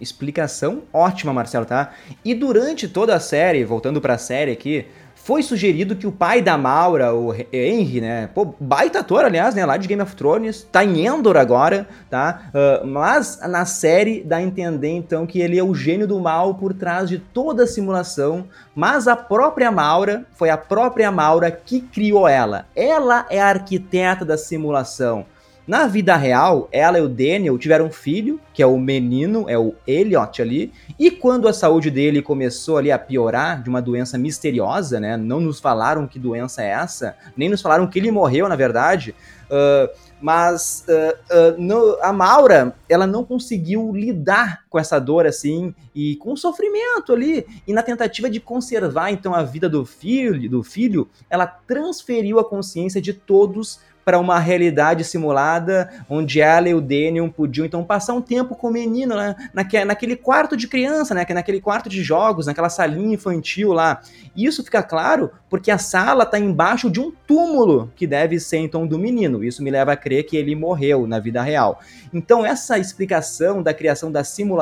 [0.00, 1.94] Explicação ótima, Marcelo, tá?
[2.24, 4.86] E durante toda a série, voltando para a série aqui,
[5.24, 8.28] foi sugerido que o pai da Maura, o Henry, né?
[8.34, 9.64] Pô, baita ator, aliás, né?
[9.64, 12.50] Lá de Game of Thrones, tá em Endor agora, tá?
[12.52, 16.54] Uh, mas na série dá a entender, então, que ele é o gênio do mal
[16.56, 18.46] por trás de toda a simulação.
[18.74, 22.66] Mas a própria Maura, foi a própria Maura que criou ela.
[22.74, 25.24] Ela é a arquiteta da simulação.
[25.66, 29.56] Na vida real, ela e o Daniel tiveram um filho, que é o menino, é
[29.56, 34.18] o Elliot ali, e quando a saúde dele começou ali a piorar de uma doença
[34.18, 35.16] misteriosa, né?
[35.16, 39.14] Não nos falaram que doença é essa, nem nos falaram que ele morreu, na verdade.
[39.44, 39.88] Uh,
[40.20, 46.16] mas uh, uh, no, a Maura, ela não conseguiu lidar com essa dor assim e
[46.16, 47.46] com o sofrimento ali.
[47.68, 52.44] E na tentativa de conservar então a vida do filho, do filho, ela transferiu a
[52.44, 58.14] consciência de todos para uma realidade simulada, onde ela e o Daniel podiam então passar
[58.14, 59.36] um tempo com o menino né?
[59.52, 61.24] Naque, naquele quarto de criança, né?
[61.30, 64.00] naquele quarto de jogos, naquela salinha infantil lá.
[64.34, 68.58] E isso fica claro porque a sala está embaixo de um túmulo que deve ser
[68.58, 69.44] então do menino.
[69.44, 71.80] Isso me leva a crer que ele morreu na vida real.
[72.12, 74.61] Então essa explicação da criação da simulação,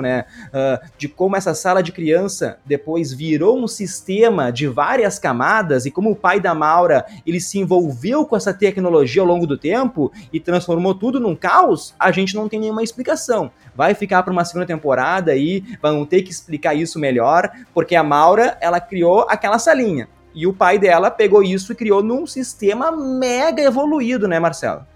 [0.00, 5.86] né, uh, de como essa sala de criança depois virou um sistema de várias camadas
[5.86, 9.56] e como o pai da Maura ele se envolveu com essa tecnologia ao longo do
[9.56, 13.50] tempo e transformou tudo num caos, a gente não tem nenhuma explicação.
[13.74, 18.02] Vai ficar para uma segunda temporada e vão ter que explicar isso melhor, porque a
[18.02, 20.08] Maura, ela criou aquela salinha.
[20.34, 24.86] E o pai dela pegou isso e criou num sistema mega evoluído, né, Marcelo?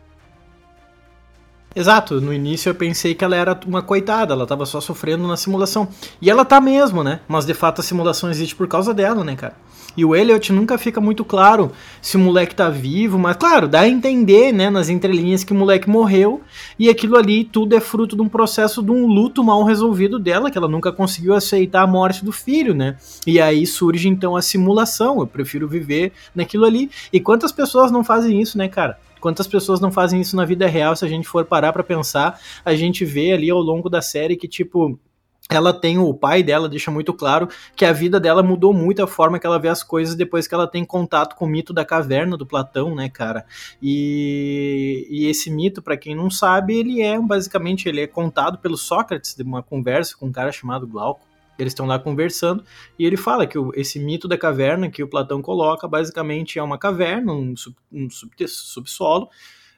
[1.76, 5.36] Exato, no início eu pensei que ela era uma coitada, ela tava só sofrendo na
[5.36, 5.88] simulação.
[6.22, 7.18] E ela tá mesmo, né?
[7.26, 9.56] Mas de fato a simulação existe por causa dela, né, cara?
[9.96, 13.80] E o Elliot nunca fica muito claro se o moleque tá vivo, mas claro, dá
[13.80, 16.42] a entender, né, nas entrelinhas que o moleque morreu
[16.76, 20.50] e aquilo ali tudo é fruto de um processo de um luto mal resolvido dela,
[20.50, 22.96] que ela nunca conseguiu aceitar a morte do filho, né?
[23.26, 26.90] E aí surge então a simulação, eu prefiro viver naquilo ali.
[27.12, 28.98] E quantas pessoas não fazem isso, né, cara?
[29.24, 30.94] Quantas pessoas não fazem isso na vida real?
[30.94, 34.36] Se a gente for parar para pensar, a gente vê ali ao longo da série
[34.36, 35.00] que, tipo,
[35.48, 39.06] ela tem o pai dela deixa muito claro que a vida dela mudou muito a
[39.06, 41.86] forma que ela vê as coisas depois que ela tem contato com o mito da
[41.86, 43.46] caverna do Platão, né, cara?
[43.80, 48.76] E, e esse mito, para quem não sabe, ele é basicamente ele é contado pelo
[48.76, 51.24] Sócrates de uma conversa com um cara chamado Glauco.
[51.58, 52.64] Eles estão lá conversando
[52.98, 56.62] e ele fala que o, esse mito da caverna que o Platão coloca basicamente é
[56.62, 59.28] uma caverna, um, sub, um sub, subsolo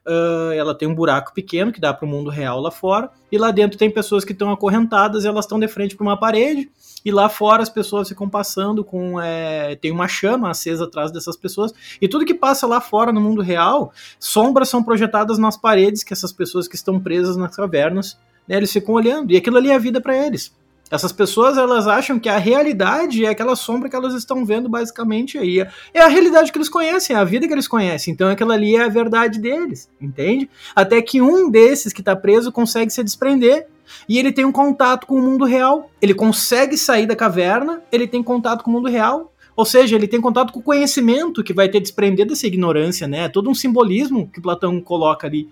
[0.07, 3.37] uh, ela tem um buraco pequeno que dá para o mundo real lá fora, e
[3.37, 6.71] lá dentro tem pessoas que estão acorrentadas e elas estão de frente para uma parede,
[7.05, 9.21] e lá fora as pessoas ficam passando com.
[9.21, 13.21] É, tem uma chama acesa atrás dessas pessoas, e tudo que passa lá fora no
[13.21, 18.19] mundo real, sombras são projetadas nas paredes que essas pessoas que estão presas nas cavernas,
[18.49, 20.55] né, eles ficam olhando, e aquilo ali é a vida para eles.
[20.91, 25.37] Essas pessoas elas acham que a realidade é aquela sombra que elas estão vendo basicamente
[25.37, 25.67] aí.
[25.93, 28.15] É a realidade que eles conhecem, é a vida que eles conhecem.
[28.15, 30.49] Então aquela ali é a verdade deles, entende?
[30.75, 33.67] Até que um desses que está preso consegue se desprender
[34.09, 35.91] e ele tem um contato com o mundo real.
[36.01, 39.33] Ele consegue sair da caverna, ele tem contato com o mundo real.
[39.57, 43.25] Ou seja, ele tem contato com o conhecimento que vai ter desprender dessa ignorância, né?
[43.25, 45.49] É todo um simbolismo que Platão coloca ali.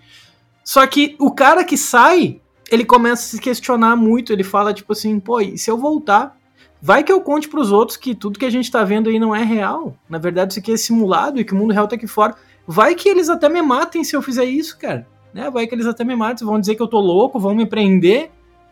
[0.62, 2.38] Só que o cara que sai,
[2.70, 6.36] ele começa a se questionar muito, ele fala tipo assim, pô, e se eu voltar?
[6.80, 9.18] Vai que eu conte para os outros que tudo que a gente tá vendo aí
[9.18, 9.96] não é real.
[10.08, 12.34] Na verdade, isso aqui é simulado e que o mundo real tá aqui fora.
[12.66, 15.06] Vai que eles até me matem se eu fizer isso, cara.
[15.32, 15.50] Né?
[15.50, 18.30] Vai que eles até me matem, vão dizer que eu tô louco, vão me prender.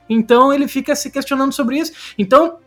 [0.08, 1.92] Então ele fica se questionando sobre isso.
[2.18, 2.58] Então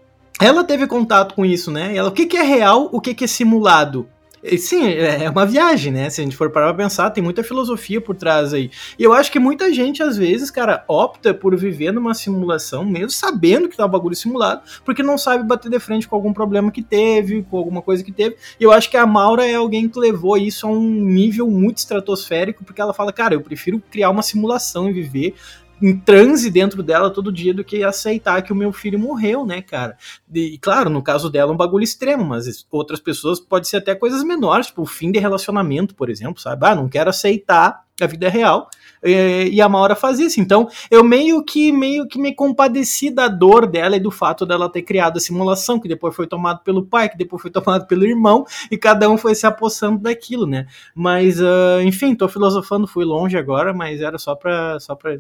[0.41, 1.95] ela teve contato com isso, né?
[1.95, 4.09] Ela, o que, que é real, o que, que é simulado?
[4.58, 6.10] Sim, é, é uma viagem, né?
[6.10, 8.69] Se a gente for parar pra pensar, tem muita filosofia por trás aí.
[8.97, 13.10] E eu acho que muita gente, às vezes, cara, opta por viver numa simulação, mesmo
[13.10, 16.71] sabendo que tá um bagulho simulado, porque não sabe bater de frente com algum problema
[16.71, 18.36] que teve, com alguma coisa que teve.
[18.60, 21.77] E eu acho que a Maura é alguém que levou isso a um nível muito
[21.77, 25.34] estratosférico, porque ela fala, cara, eu prefiro criar uma simulação e viver
[25.81, 29.61] em transe dentro dela todo dia do que aceitar que o meu filho morreu, né,
[29.61, 29.97] cara?
[30.33, 33.93] E claro, no caso dela é um bagulho extremo, mas outras pessoas pode ser até
[33.95, 36.65] coisas menores, tipo o fim de relacionamento, por exemplo, sabe?
[36.65, 38.69] Ah, não quero aceitar a vida real
[39.05, 40.39] e a Maura faz isso.
[40.39, 44.69] Então, eu meio que meio que me compadeci da dor dela e do fato dela
[44.69, 48.05] ter criado a simulação, que depois foi tomado pelo pai, que depois foi tomado pelo
[48.05, 50.67] irmão, e cada um foi se apossando daquilo, né?
[50.93, 55.17] Mas, uh, enfim, tô filosofando, fui longe agora, mas era só pra, só pra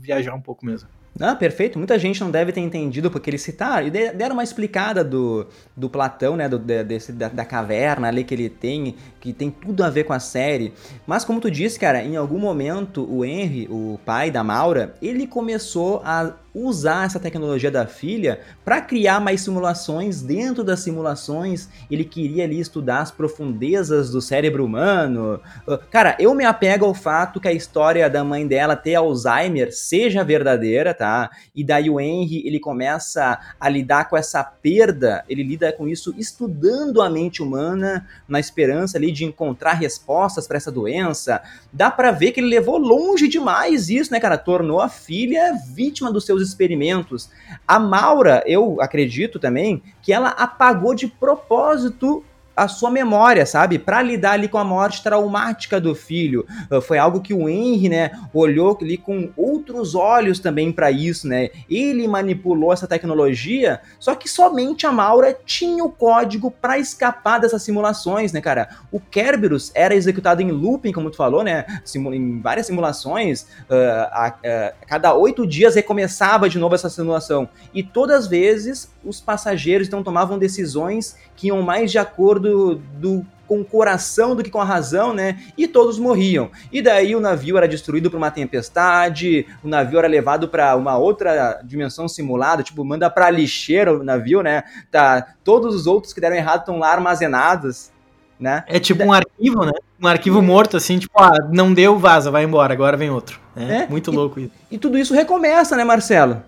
[0.00, 0.88] viajar um pouco mesmo.
[1.20, 1.78] Ah, perfeito.
[1.78, 5.46] Muita gente não deve ter entendido porque eles citaram e deram uma explicada do,
[5.76, 9.84] do Platão, né, do, desse, da, da, caverna ali que ele tem, que tem tudo
[9.84, 10.72] a ver com a série.
[11.06, 15.26] Mas como tu disse, cara, em algum momento o Henry, o pai da Maura, ele
[15.26, 20.22] começou a usar essa tecnologia da filha para criar mais simulações.
[20.22, 25.40] Dentro das simulações, ele queria ali estudar as profundezas do cérebro humano.
[25.66, 29.74] Ah, cara, eu me apego ao fato que a história da mãe dela ter Alzheimer
[29.74, 31.30] seja verdadeira, tá?
[31.54, 36.14] E daí o Henry, ele começa a lidar com essa perda, ele lida com isso
[36.16, 41.42] estudando a mente humana, na esperança ali de encontrar respostas para essa doença.
[41.72, 44.38] Dá para ver que ele levou longe demais isso, né, cara?
[44.38, 47.30] Tornou a filha vítima dos seus experimentos.
[47.66, 52.24] A Maura, eu acredito também, que ela apagou de propósito
[52.56, 53.78] a sua memória, sabe?
[53.78, 56.46] Para lidar ali com a morte traumática do filho.
[56.70, 61.26] Uh, foi algo que o Henry, né, olhou ali com outros olhos também para isso,
[61.28, 61.50] né?
[61.68, 67.62] Ele manipulou essa tecnologia, só que somente a Maura tinha o código para escapar dessas
[67.62, 68.68] simulações, né, cara?
[68.90, 71.64] O Kerberos era executado em looping, como tu falou, né?
[71.94, 77.48] Em várias simulações, uh, a, a, cada oito dias recomeçava de novo essa simulação.
[77.72, 83.26] E todas as vezes os passageiros então tomavam decisões que iam mais de acordo do
[83.46, 85.38] com o coração do que com a razão, né?
[85.56, 86.50] E todos morriam.
[86.72, 90.96] E daí o navio era destruído por uma tempestade, o navio era levado para uma
[90.96, 94.64] outra dimensão simulada, tipo, manda para lixeira o navio, né?
[94.90, 97.90] Tá, todos os outros que deram errado estão lá armazenados,
[98.38, 98.64] né?
[98.66, 99.72] É tipo um arquivo, né?
[100.00, 103.38] Um arquivo morto assim, tipo, ah, não deu, vaza, vai embora, agora vem outro.
[103.56, 104.52] É, é muito e, louco isso.
[104.70, 106.42] E tudo isso recomeça, né, Marcelo?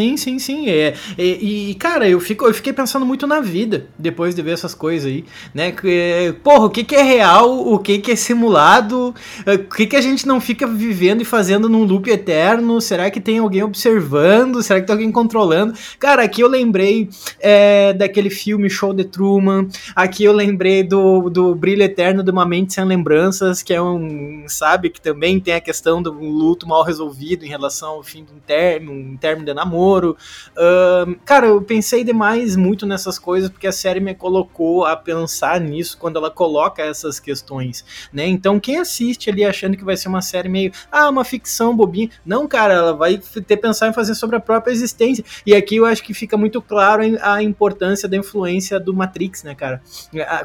[0.00, 0.70] Sim, sim, sim.
[0.70, 4.52] É, e, e, cara, eu, fico, eu fiquei pensando muito na vida depois de ver
[4.52, 5.72] essas coisas aí, né?
[5.72, 9.86] Que, porra, o que, que é real, o que, que é simulado, é, o que,
[9.86, 12.80] que a gente não fica vivendo e fazendo num loop eterno?
[12.80, 14.62] Será que tem alguém observando?
[14.62, 15.74] Será que tem alguém controlando?
[15.98, 21.54] Cara, aqui eu lembrei é, daquele filme Show de Truman, aqui eu lembrei do, do
[21.54, 25.60] Brilho Eterno de uma Mente Sem Lembranças, que é um, sabe, que também tem a
[25.60, 29.52] questão do luto mal resolvido em relação ao fim de um término, um término de
[29.52, 34.96] namoro Uh, cara, eu pensei demais muito nessas coisas porque a série me colocou a
[34.96, 38.26] pensar nisso quando ela coloca essas questões, né?
[38.26, 42.10] Então quem assiste ali achando que vai ser uma série meio, ah, uma ficção bobinha,
[42.24, 45.24] não, cara, ela vai ter pensar em fazer sobre a própria existência.
[45.44, 49.54] E aqui eu acho que fica muito claro a importância da influência do Matrix, né,
[49.54, 49.82] cara?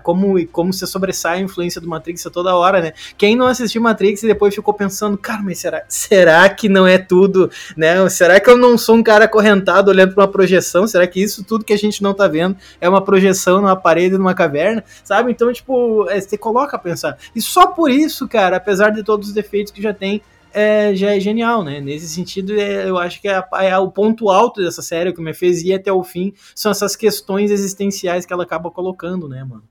[0.03, 2.93] Como como se sobressai a influência do Matrix a toda hora, né?
[3.17, 6.97] Quem não assistiu Matrix e depois ficou pensando, cara, mas será, será que não é
[6.97, 8.07] tudo, né?
[8.09, 10.87] Será que eu não sou um cara acorrentado olhando para uma projeção.
[10.87, 14.17] Será que isso tudo que a gente não tá vendo é uma projeção numa parede,
[14.17, 14.83] numa caverna?
[15.03, 15.31] Sabe?
[15.31, 17.17] Então, tipo, é, você coloca a pensar.
[17.35, 20.21] E só por isso, cara, apesar de todos os defeitos que já tem,
[20.53, 21.81] é, já é genial, né?
[21.81, 25.33] Nesse sentido, é, eu acho que é, é, o ponto alto dessa série, que me
[25.33, 29.63] fez ir até o fim, são essas questões existenciais que ela acaba colocando, né, mano?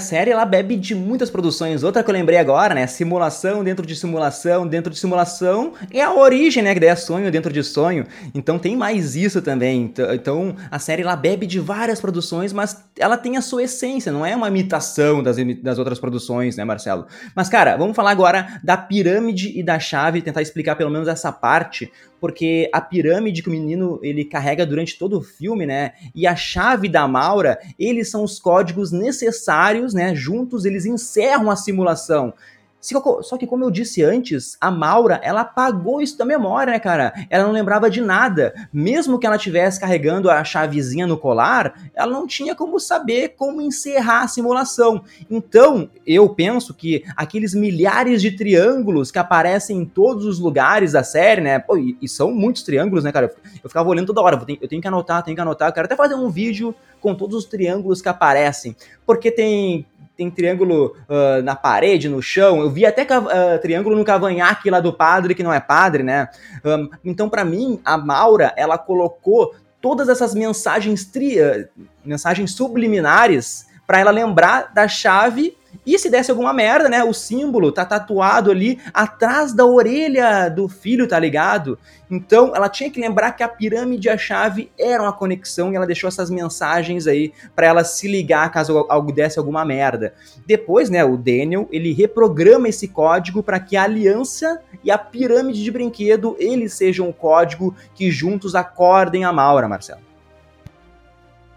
[0.00, 1.82] Série ela bebe de muitas produções.
[1.82, 2.86] Outra que eu lembrei agora, né?
[2.86, 5.74] Simulação dentro de simulação, dentro de simulação.
[5.92, 6.74] É a origem, né?
[6.74, 8.06] Que daí é sonho dentro de sonho.
[8.34, 9.92] Então tem mais isso também.
[10.12, 14.24] Então a série ela bebe de várias produções, mas ela tem a sua essência, não
[14.24, 17.06] é uma imitação das, das outras produções, né, Marcelo?
[17.34, 21.32] Mas, cara, vamos falar agora da pirâmide e da chave, tentar explicar pelo menos essa
[21.32, 25.92] parte, porque a pirâmide que o menino ele carrega durante todo o filme, né?
[26.14, 30.14] E a chave da Maura, eles são os códigos necessários, né?
[30.14, 32.32] Juntos eles encerram a simulação.
[32.80, 37.12] Só que, como eu disse antes, a Maura, ela apagou isso da memória, né, cara?
[37.28, 38.54] Ela não lembrava de nada.
[38.72, 43.60] Mesmo que ela estivesse carregando a chavezinha no colar, ela não tinha como saber como
[43.60, 45.04] encerrar a simulação.
[45.30, 51.04] Então, eu penso que aqueles milhares de triângulos que aparecem em todos os lugares da
[51.04, 51.58] série, né?
[51.58, 53.30] Pô, e, e são muitos triângulos, né, cara?
[53.62, 54.40] Eu, ficava olhando toda hora.
[54.60, 55.68] Eu tenho que anotar, tenho que anotar.
[55.68, 58.74] Eu quero até fazer um vídeo com todos os triângulos que aparecem.
[59.06, 59.86] Porque tem
[60.20, 62.60] tem triângulo uh, na parede, no chão.
[62.60, 66.28] Eu vi até uh, triângulo no cavanhaque lá do padre, que não é padre, né?
[66.62, 71.66] Um, então, para mim, a Maura, ela colocou todas essas mensagens, tri, uh,
[72.04, 77.02] mensagens subliminares para ela lembrar da chave e se desse alguma merda, né?
[77.02, 81.78] O símbolo tá tatuado ali atrás da orelha do filho, tá ligado?
[82.10, 85.76] Então ela tinha que lembrar que a pirâmide e a chave eram a conexão e
[85.76, 90.14] ela deixou essas mensagens aí para ela se ligar caso algo desse alguma merda.
[90.46, 95.62] Depois, né, o Daniel, ele reprograma esse código para que a aliança e a pirâmide
[95.62, 100.09] de brinquedo eles sejam o código que juntos acordem a Maura, Marcelo.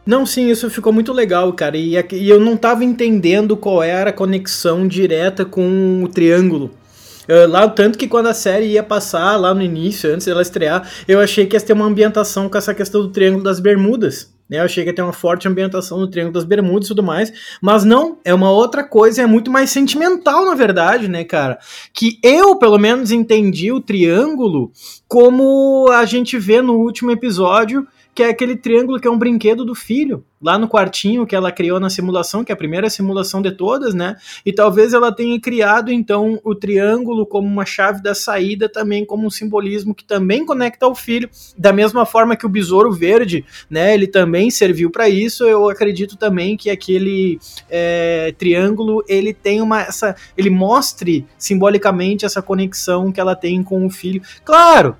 [0.05, 1.77] Não, sim, isso ficou muito legal, cara.
[1.77, 6.71] E, e, eu não tava entendendo qual era a conexão direta com o triângulo.
[7.49, 11.21] Lá, tanto que quando a série ia passar lá no início, antes dela estrear, eu
[11.21, 14.33] achei que ia ter uma ambientação com essa questão do Triângulo das Bermudas.
[14.49, 14.59] Né?
[14.59, 17.31] Eu achei que ia ter uma forte ambientação no Triângulo das Bermudas e tudo mais.
[17.61, 21.57] Mas não, é uma outra coisa, é muito mais sentimental, na verdade, né, cara?
[21.93, 24.73] Que eu, pelo menos, entendi o Triângulo
[25.07, 29.65] como a gente vê no último episódio que é aquele triângulo que é um brinquedo
[29.65, 33.41] do filho, lá no quartinho que ela criou na simulação, que é a primeira simulação
[33.41, 34.17] de todas, né?
[34.45, 39.25] E talvez ela tenha criado então o triângulo como uma chave da saída, também como
[39.25, 43.93] um simbolismo que também conecta ao filho, da mesma forma que o besouro verde, né?
[43.93, 45.45] Ele também serviu para isso.
[45.45, 52.41] Eu acredito também que aquele é, triângulo ele tem uma essa, ele mostre simbolicamente essa
[52.41, 54.21] conexão que ela tem com o filho.
[54.43, 54.97] Claro,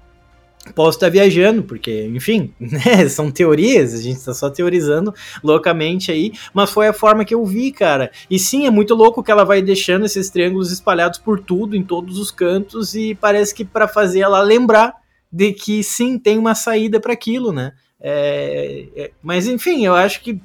[0.73, 6.31] Posso estar viajando, porque, enfim, né, são teorias, a gente está só teorizando loucamente aí,
[6.53, 8.09] mas foi a forma que eu vi, cara.
[8.29, 11.83] E sim, é muito louco que ela vai deixando esses triângulos espalhados por tudo, em
[11.83, 14.95] todos os cantos, e parece que para fazer ela lembrar
[15.31, 17.73] de que sim, tem uma saída para aquilo, né?
[17.99, 20.39] É, é, mas enfim, eu acho que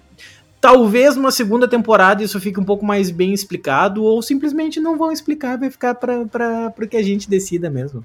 [0.60, 5.12] talvez uma segunda temporada isso fique um pouco mais bem explicado, ou simplesmente não vão
[5.12, 8.04] explicar, vai ficar para que a gente decida mesmo.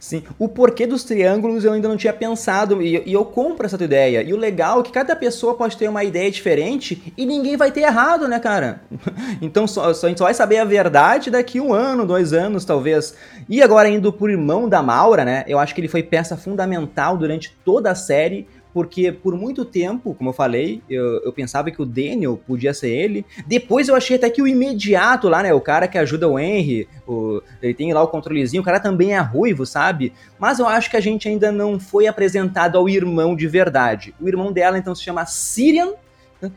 [0.00, 3.76] Sim, o porquê dos triângulos eu ainda não tinha pensado e, e, eu compro essa
[3.76, 4.22] tua ideia.
[4.22, 7.70] E o legal é que cada pessoa pode ter uma ideia diferente e ninguém vai
[7.70, 8.80] ter errado, né, cara?
[9.42, 12.64] então só, só, a gente só vai saber a verdade daqui um ano, dois anos,
[12.64, 13.14] talvez.
[13.46, 15.44] E agora indo por irmão da Maura, né?
[15.46, 20.14] Eu acho que ele foi peça fundamental durante toda a série porque por muito tempo,
[20.14, 23.24] como eu falei, eu, eu, pensava que o Daniel podia ser ele.
[23.46, 26.88] Depois eu achei até que o imediato lá, né, o cara que ajuda o Henry,
[27.06, 30.12] o, ele tem lá o controlezinho, o cara também é ruivo, sabe?
[30.38, 34.14] Mas eu acho que a gente ainda não foi apresentado ao irmão de verdade.
[34.20, 35.94] O irmão dela então se chama Sirian,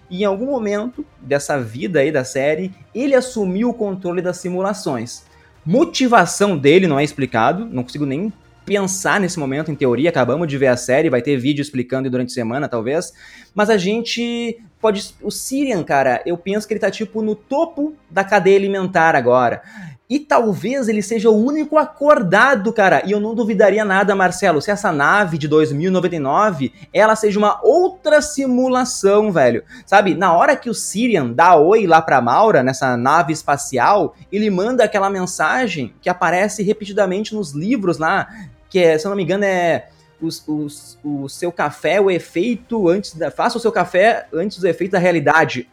[0.10, 5.24] e em algum momento dessa vida aí da série, ele assumiu o controle das simulações.
[5.66, 8.32] Motivação dele não é explicado, não consigo nem
[8.66, 12.30] pensar nesse momento, em teoria, acabamos de ver a série, vai ter vídeo explicando durante
[12.30, 13.14] a semana, talvez,
[13.54, 15.14] mas a gente pode...
[15.22, 19.62] O Sirian, cara, eu penso que ele tá, tipo, no topo da cadeia alimentar agora.
[20.10, 23.02] E talvez ele seja o único acordado, cara.
[23.06, 28.22] E eu não duvidaria nada, Marcelo, se essa nave de 2099, ela seja uma outra
[28.22, 29.64] simulação, velho.
[29.86, 34.50] Sabe, na hora que o Sirian dá oi lá pra Maura, nessa nave espacial, ele
[34.50, 38.28] manda aquela mensagem que aparece repetidamente nos livros lá,
[38.74, 39.86] que é, se eu não me engano, é
[40.20, 43.30] o seu café, o efeito antes da.
[43.30, 45.70] Faça o seu café antes do efeito da realidade.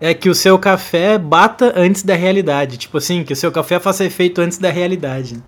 [0.00, 2.78] É que o seu café bata antes da realidade.
[2.78, 5.42] Tipo assim, que o seu café faça efeito antes da realidade.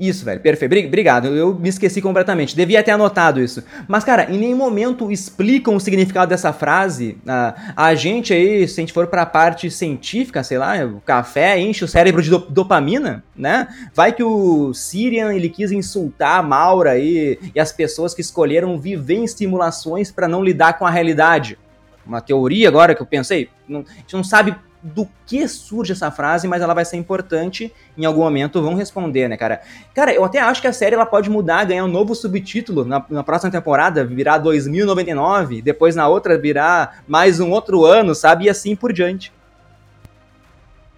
[0.00, 0.86] Isso, velho, perfeito.
[0.86, 2.56] Obrigado, eu me esqueci completamente.
[2.56, 3.62] Devia ter anotado isso.
[3.86, 7.18] Mas, cara, em nenhum momento explicam o significado dessa frase.
[7.28, 11.60] A, a gente aí, se a gente for pra parte científica, sei lá, o café
[11.60, 13.68] enche o cérebro de dopamina, né?
[13.94, 18.80] Vai que o Sirian, ele quis insultar a Maura aí e as pessoas que escolheram
[18.80, 21.58] viver em simulações para não lidar com a realidade
[22.06, 26.10] uma teoria agora que eu pensei, não, a gente não sabe do que surge essa
[26.10, 29.60] frase, mas ela vai ser importante em algum momento, vão responder, né, cara?
[29.94, 33.04] Cara, eu até acho que a série ela pode mudar, ganhar um novo subtítulo na,
[33.10, 38.46] na próxima temporada, virar 2099, depois na outra virar mais um outro ano, sabe?
[38.46, 39.32] E assim por diante.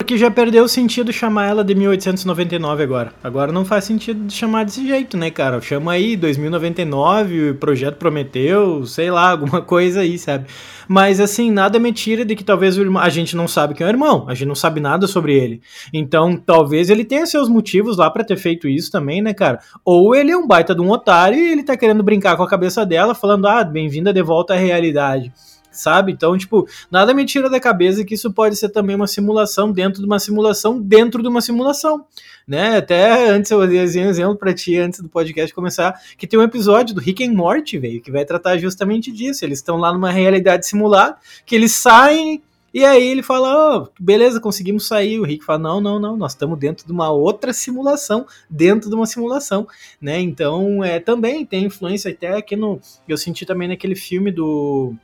[0.02, 3.12] Porque já perdeu o sentido chamar ela de 1899 agora.
[3.22, 5.60] Agora não faz sentido chamar desse jeito, né, cara?
[5.60, 10.46] Chama aí 2099, Projeto Prometeu, sei lá, alguma coisa aí, sabe?
[10.88, 13.00] Mas assim, nada me tira de que talvez o irmão.
[13.00, 15.62] A gente não sabe quem é o irmão, a gente não sabe nada sobre ele.
[15.94, 19.60] Então, talvez ele tenha seus motivos lá para ter feito isso também, né, cara?
[19.84, 22.48] Ou ele é um baita de um otário e ele tá querendo brincar com a
[22.48, 25.32] cabeça dela, falando, ah, bem-vinda de volta à realidade
[25.72, 26.12] sabe?
[26.12, 30.00] Então, tipo, nada me tira da cabeça que isso pode ser também uma simulação dentro
[30.00, 32.04] de uma simulação dentro de uma simulação,
[32.46, 32.76] né?
[32.76, 36.42] Até antes eu dei um exemplo para ti antes do podcast começar, que tem um
[36.42, 39.44] episódio do Rick and Morty, velho, que vai tratar justamente disso.
[39.44, 41.16] Eles estão lá numa realidade simulada,
[41.46, 42.42] que eles saem
[42.74, 45.20] e aí ele fala, oh, beleza, conseguimos sair.
[45.20, 48.96] O Rick fala, não, não, não, nós estamos dentro de uma outra simulação, dentro de
[48.96, 49.68] uma simulação,
[50.00, 50.18] né?
[50.18, 52.80] Então, é, também tem influência até aqui no...
[53.06, 54.94] Eu senti também naquele filme do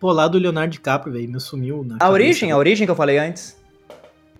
[0.00, 1.86] Pô, lá do Leonardo DiCaprio, velho, me sumiu.
[2.00, 3.60] a origem, a origem que eu falei antes.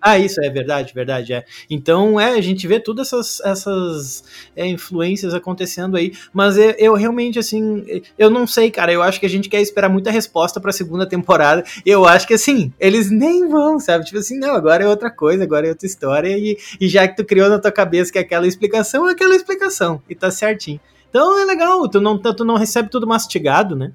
[0.01, 1.45] Ah, isso é verdade, verdade, é.
[1.69, 4.23] Então, é, a gente vê todas essas, essas
[4.55, 9.19] é, influências acontecendo aí, mas eu, eu, realmente, assim, eu não sei, cara, eu acho
[9.19, 13.11] que a gente quer esperar muita resposta pra segunda temporada, eu acho que, assim, eles
[13.11, 16.57] nem vão, sabe, tipo assim, não, agora é outra coisa, agora é outra história, e,
[16.79, 20.01] e já que tu criou na tua cabeça que é aquela explicação, é aquela explicação,
[20.09, 20.79] e tá certinho.
[21.11, 23.91] Então, é legal, tu não, tu não recebe tudo mastigado, né,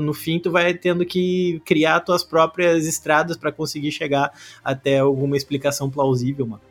[0.00, 4.32] no fim tu vai tendo que criar tuas próprias estradas para conseguir chegar
[4.64, 6.62] até alguma explicação plausível, mano.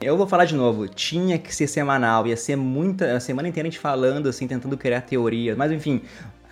[0.00, 3.68] Eu vou falar de novo, tinha que ser semanal, ia ser muita, a semana inteira
[3.68, 6.02] a gente falando, assim, tentando criar teorias, mas enfim,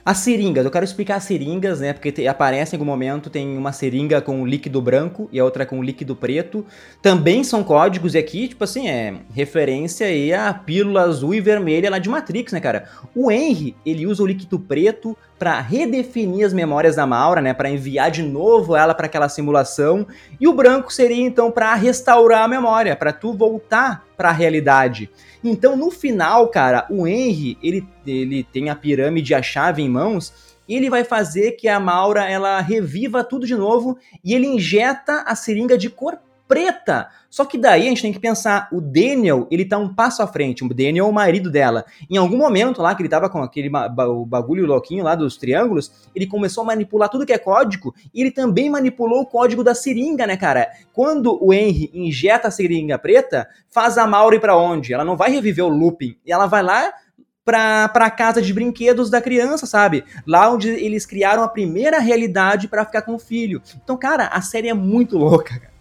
[0.07, 1.93] as seringas, eu quero explicar as seringas, né?
[1.93, 5.67] Porque te, aparece em algum momento, tem uma seringa com líquido branco e a outra
[5.67, 6.65] com líquido preto.
[7.03, 11.91] Também são códigos e aqui, tipo assim, é referência aí à pílula azul e vermelha
[11.91, 12.89] lá de Matrix, né, cara?
[13.17, 17.71] O Henry, ele usa o líquido preto para redefinir as memórias da Maura, né, para
[17.71, 20.07] enviar de novo ela para aquela simulação,
[20.41, 25.11] e o branco seria então para restaurar a memória, para tu voltar para a realidade.
[25.45, 30.57] Então, no final, cara, o Henry, ele, ele tem a pirâmide a chave em mãos,
[30.69, 35.23] e ele vai fazer que a Maura ela reviva tudo de novo e ele injeta
[35.27, 37.09] a seringa de cor preta.
[37.29, 40.27] Só que daí a gente tem que pensar, o Daniel, ele tá um passo à
[40.27, 41.85] frente, o Daniel é o marido dela.
[42.09, 46.27] Em algum momento lá, que ele tava com aquele bagulho louquinho lá dos triângulos, ele
[46.27, 50.27] começou a manipular tudo que é código, e ele também manipulou o código da seringa,
[50.27, 50.71] né, cara?
[50.93, 54.95] Quando o Henry injeta a seringa preta, faz a Mauri para onde?
[54.95, 56.93] Ela não vai reviver o looping, e ela vai lá
[57.47, 60.05] pra, pra casa de brinquedos da criança, sabe?
[60.27, 63.63] Lá onde eles criaram a primeira realidade para ficar com o filho.
[63.83, 65.76] Então, cara, a série é muito louca, cara.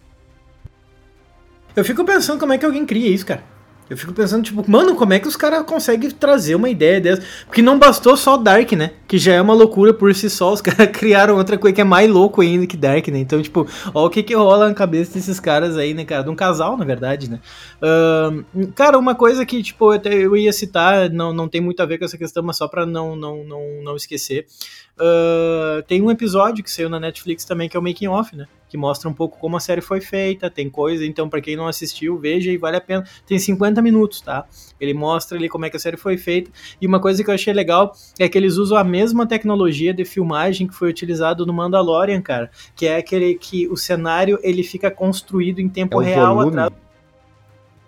[1.76, 3.44] Eu fico pensando como é que alguém cria isso, cara.
[3.88, 7.22] Eu fico pensando, tipo, mano, como é que os caras conseguem trazer uma ideia dessa?
[7.46, 8.94] Porque não bastou só Dark, né?
[9.08, 10.52] Que já é uma loucura por si só.
[10.54, 13.20] Os caras criaram outra coisa que é mais louco ainda que Dark, né?
[13.20, 16.24] Então, tipo, ó o que que rola na cabeça desses caras aí, né, cara?
[16.24, 17.40] De um casal, na verdade, né?
[17.80, 21.86] Uh, cara, uma coisa que, tipo, eu, eu ia citar, não, não tem muito a
[21.86, 24.48] ver com essa questão, mas só pra não, não, não, não esquecer.
[24.98, 28.48] Uh, tem um episódio que saiu na Netflix também, que é o Making Off, né?
[28.76, 31.66] Que mostra um pouco como a série foi feita, tem coisa, então para quem não
[31.66, 33.06] assistiu, veja e vale a pena.
[33.26, 34.46] Tem 50 minutos, tá?
[34.82, 36.52] Ele mostra ali como é que a série foi feita.
[36.82, 40.04] E uma coisa que eu achei legal é que eles usam a mesma tecnologia de
[40.04, 44.92] filmagem que foi utilizado no Mandalorian, cara, que é aquele que o cenário ele fica
[44.92, 46.85] construído em tempo é real atrás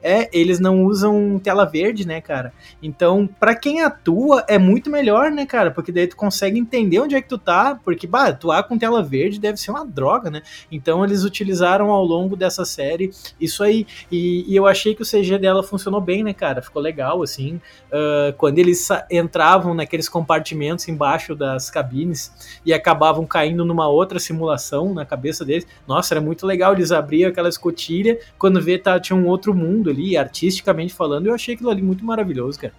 [0.08, 2.54] é, eles não usam tela verde, né, cara?
[2.82, 5.70] Então, para quem atua, é muito melhor, né, cara?
[5.70, 9.04] Porque daí tu consegue entender onde é que tu tá, porque, bah, atuar com tela
[9.04, 10.42] verde deve ser uma droga, né?
[10.72, 13.86] Então, eles utilizaram ao longo dessa série isso aí.
[14.10, 16.62] E, e eu achei que o CG dela funcionou bem, né, cara?
[16.62, 17.60] Ficou legal, assim.
[17.88, 22.32] Uh, quando eles entravam naqueles compartimentos embaixo das cabines
[22.66, 26.72] e acabavam caindo numa outra simulação na cabeça deles, nossa, era muito legal.
[26.72, 31.34] Eles abriam aquela escotilha, quando vê, tá, tinha um outro mundo ali, artisticamente falando, eu
[31.34, 32.74] achei aquilo ali muito maravilhoso, cara.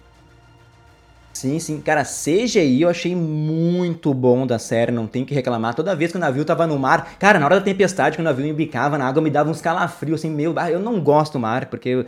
[1.31, 1.79] Sim, sim.
[1.79, 5.73] Cara, CGI eu achei muito bom da série, não tem que reclamar.
[5.73, 8.25] Toda vez que o navio tava no mar, cara, na hora da tempestade que o
[8.25, 11.67] navio embicava na água, me dava uns calafrios, assim, meu, eu não gosto do mar,
[11.67, 12.05] porque,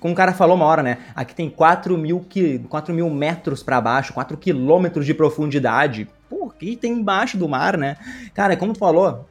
[0.00, 2.26] como o cara falou uma hora, né, aqui tem 4 mil,
[2.68, 6.06] 4 mil metros para baixo, 4 quilômetros de profundidade.
[6.34, 7.96] Pô, que tem embaixo do mar, né?
[8.34, 9.24] Cara, como tu falou,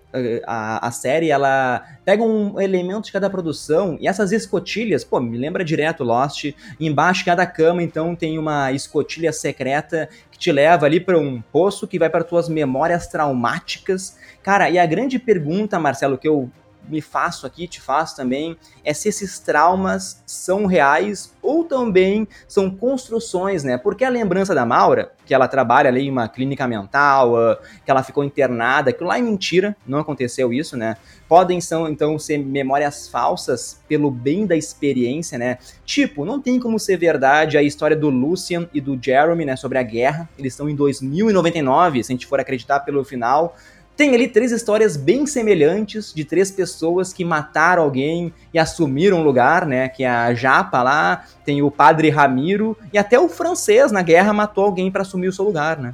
[0.48, 5.38] a, a série ela pega um elemento de cada produção e essas escotilhas, pô, me
[5.38, 6.54] lembra direto Lost.
[6.80, 11.42] Embaixo de cada cama, então, tem uma escotilha secreta que te leva ali para um
[11.52, 14.18] poço que vai para tuas memórias traumáticas.
[14.42, 16.50] Cara, e a grande pergunta, Marcelo, que eu
[16.88, 22.70] me faço aqui, te faço também, é se esses traumas são reais ou também são
[22.70, 23.78] construções, né?
[23.78, 27.92] Porque a lembrança da Maura, que ela trabalha ali em uma clínica mental, uh, que
[27.92, 30.98] ela ficou internada, aquilo lá é mentira, não aconteceu isso, né?
[31.28, 35.58] Podem são, então ser memórias falsas pelo bem da experiência, né?
[35.86, 39.78] Tipo, não tem como ser verdade a história do Lucian e do Jeremy, né, sobre
[39.78, 40.30] a guerra.
[40.38, 43.56] Eles estão em 2099, se a gente for acreditar pelo final,
[43.96, 49.24] tem ali três histórias bem semelhantes de três pessoas que mataram alguém e assumiram um
[49.24, 49.88] lugar, né?
[49.88, 54.34] Que é a Japa lá, tem o padre Ramiro e até o francês na guerra
[54.34, 55.94] matou alguém para assumir o seu lugar, né?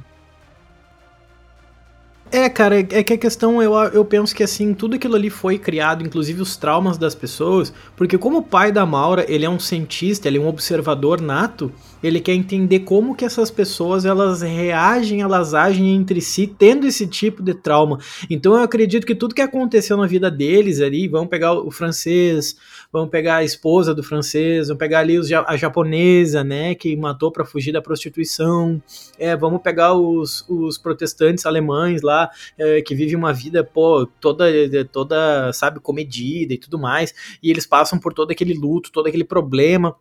[2.32, 5.58] É, cara, é que a questão, eu, eu penso que assim, tudo aquilo ali foi
[5.58, 9.58] criado, inclusive os traumas das pessoas, porque como o pai da Maura, ele é um
[9.58, 11.72] cientista, ele é um observador nato,
[12.02, 17.06] ele quer entender como que essas pessoas elas reagem, elas agem entre si, tendo esse
[17.06, 17.98] tipo de trauma.
[18.28, 22.56] Então eu acredito que tudo que aconteceu na vida deles ali, vamos pegar o francês,
[22.92, 27.30] vamos pegar a esposa do francês, vamos pegar ali os, a japonesa, né, que matou
[27.30, 28.82] para fugir da prostituição,
[29.18, 34.44] é, vamos pegar os, os protestantes alemães lá, é, que vivem uma vida, pô, toda,
[34.90, 39.24] toda, sabe, comedida e tudo mais, e eles passam por todo aquele luto, todo aquele
[39.24, 39.94] problema,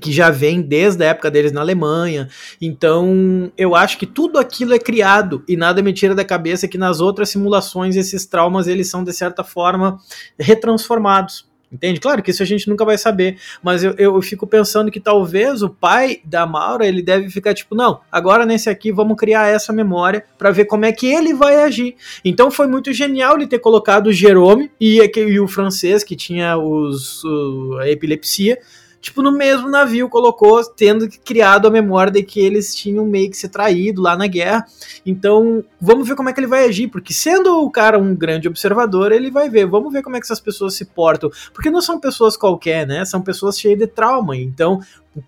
[0.00, 2.28] que já vem desde a época deles na Alemanha.
[2.60, 6.78] Então, eu acho que tudo aquilo é criado e nada me tira da cabeça que
[6.78, 9.98] nas outras simulações esses traumas eles são de certa forma
[10.38, 11.46] retransformados.
[11.70, 11.98] Entende?
[11.98, 15.60] Claro que isso a gente nunca vai saber, mas eu, eu fico pensando que talvez
[15.60, 19.72] o pai da Maura ele deve ficar tipo, não, agora nesse aqui vamos criar essa
[19.72, 21.96] memória para ver como é que ele vai agir.
[22.24, 26.56] Então foi muito genial ele ter colocado o Jerome e, e o francês que tinha
[26.56, 28.56] os, o, a epilepsia
[29.04, 33.36] tipo, no mesmo navio colocou, tendo criado a memória de que eles tinham meio que
[33.36, 34.64] se traído lá na guerra.
[35.04, 38.48] Então, vamos ver como é que ele vai agir, porque sendo o cara um grande
[38.48, 41.82] observador, ele vai ver, vamos ver como é que essas pessoas se portam, porque não
[41.82, 43.04] são pessoas qualquer, né?
[43.04, 44.36] São pessoas cheias de trauma.
[44.38, 44.80] Então,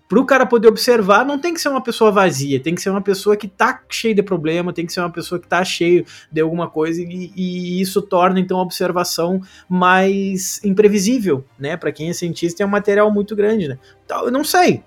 [0.07, 2.89] para o cara poder observar, não tem que ser uma pessoa vazia, tem que ser
[2.89, 6.05] uma pessoa que tá cheia de problema, tem que ser uma pessoa que tá cheio
[6.31, 11.77] de alguma coisa e, e isso torna então a observação mais imprevisível, né?
[11.77, 13.79] Para quem é cientista é um material muito grande, né?
[14.05, 14.83] Então, eu não sei.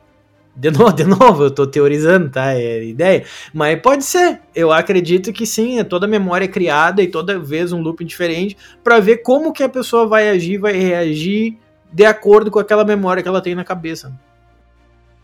[0.55, 2.53] De novo, de novo, eu tô teorizando, tá?
[2.53, 3.25] É ideia.
[3.55, 4.41] Mas pode ser.
[4.55, 8.57] Eu acredito que sim, é toda memória é criada e toda vez um loop diferente
[8.83, 11.57] para ver como que a pessoa vai agir, vai reagir
[11.93, 14.13] de acordo com aquela memória que ela tem na cabeça.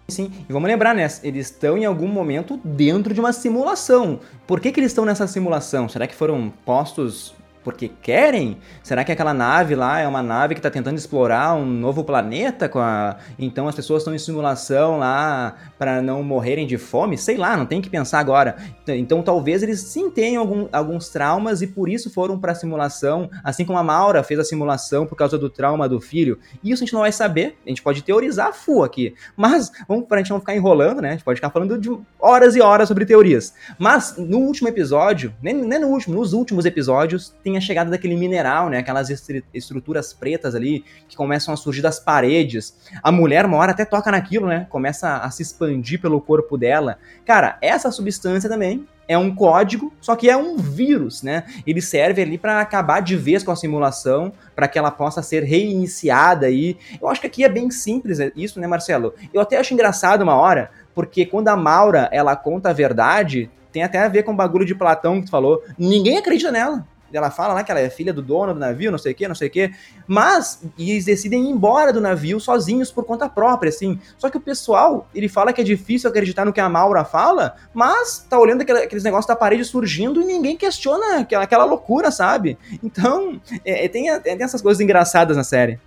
[0.08, 1.08] Sim, e vamos lembrar, né?
[1.22, 4.20] Eles estão em algum momento dentro de uma simulação.
[4.46, 5.88] Por que, que eles estão nessa simulação?
[5.88, 7.34] Será que foram postos
[7.66, 8.58] porque querem?
[8.80, 12.68] Será que aquela nave lá é uma nave que está tentando explorar um novo planeta?
[12.68, 13.16] Com a...
[13.36, 17.18] Então as pessoas estão em simulação lá para não morrerem de fome?
[17.18, 18.54] Sei lá, não tem que pensar agora.
[18.86, 23.28] Então talvez eles sim tenham algum, alguns traumas e por isso foram para a simulação,
[23.42, 26.38] assim como a Maura fez a simulação por causa do trauma do filho.
[26.62, 29.12] Isso a gente não vai saber, a gente pode teorizar full aqui.
[29.36, 31.08] Mas, vamos para a gente não ficar enrolando, né?
[31.08, 31.90] A gente pode ficar falando de
[32.20, 33.54] horas e horas sobre teorias.
[33.76, 38.16] Mas no último episódio, nem, nem no último, nos últimos episódios, tem a chegada daquele
[38.16, 38.78] mineral, né?
[38.78, 39.10] Aquelas
[39.52, 42.76] estruturas pretas ali que começam a surgir das paredes.
[43.02, 44.66] A mulher, uma hora até toca naquilo, né?
[44.70, 46.98] Começa a se expandir pelo corpo dela.
[47.24, 51.44] Cara, essa substância também é um código, só que é um vírus, né?
[51.64, 55.44] Ele serve ali para acabar de vez com a simulação, para que ela possa ser
[55.44, 56.76] reiniciada aí.
[57.00, 59.14] Eu acho que aqui é bem simples isso, né, Marcelo?
[59.32, 63.84] Eu até acho engraçado uma hora, porque quando a Maura ela conta a verdade, tem
[63.84, 65.62] até a ver com o bagulho de Platão que tu falou.
[65.78, 66.84] Ninguém acredita nela
[67.16, 69.28] ela fala lá que ela é filha do dono do navio, não sei o que,
[69.28, 69.70] não sei o que,
[70.06, 73.98] mas eles decidem ir embora do navio sozinhos por conta própria, assim.
[74.18, 77.56] Só que o pessoal, ele fala que é difícil acreditar no que a Maura fala,
[77.72, 82.58] mas tá olhando aqueles negócios da parede surgindo e ninguém questiona aquela, aquela loucura, sabe?
[82.82, 85.80] Então, é, é tem, tem essas coisas engraçadas na série.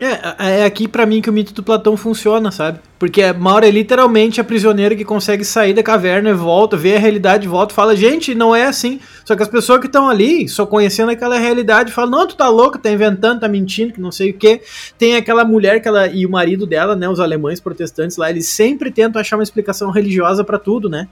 [0.00, 2.78] É, é aqui para mim que o mito do Platão funciona, sabe?
[3.00, 6.94] Porque a Maura é literalmente a prisioneira que consegue sair da caverna e volta, vê
[6.94, 9.00] a realidade volta, fala, gente, não é assim.
[9.24, 12.48] Só que as pessoas que estão ali, só conhecendo aquela realidade, falam, não, tu tá
[12.48, 14.60] louco, tá inventando, tá mentindo, que não sei o que.
[14.96, 18.46] Tem aquela mulher que ela e o marido dela, né, os alemães protestantes lá, eles
[18.46, 21.08] sempre tentam achar uma explicação religiosa para tudo, né?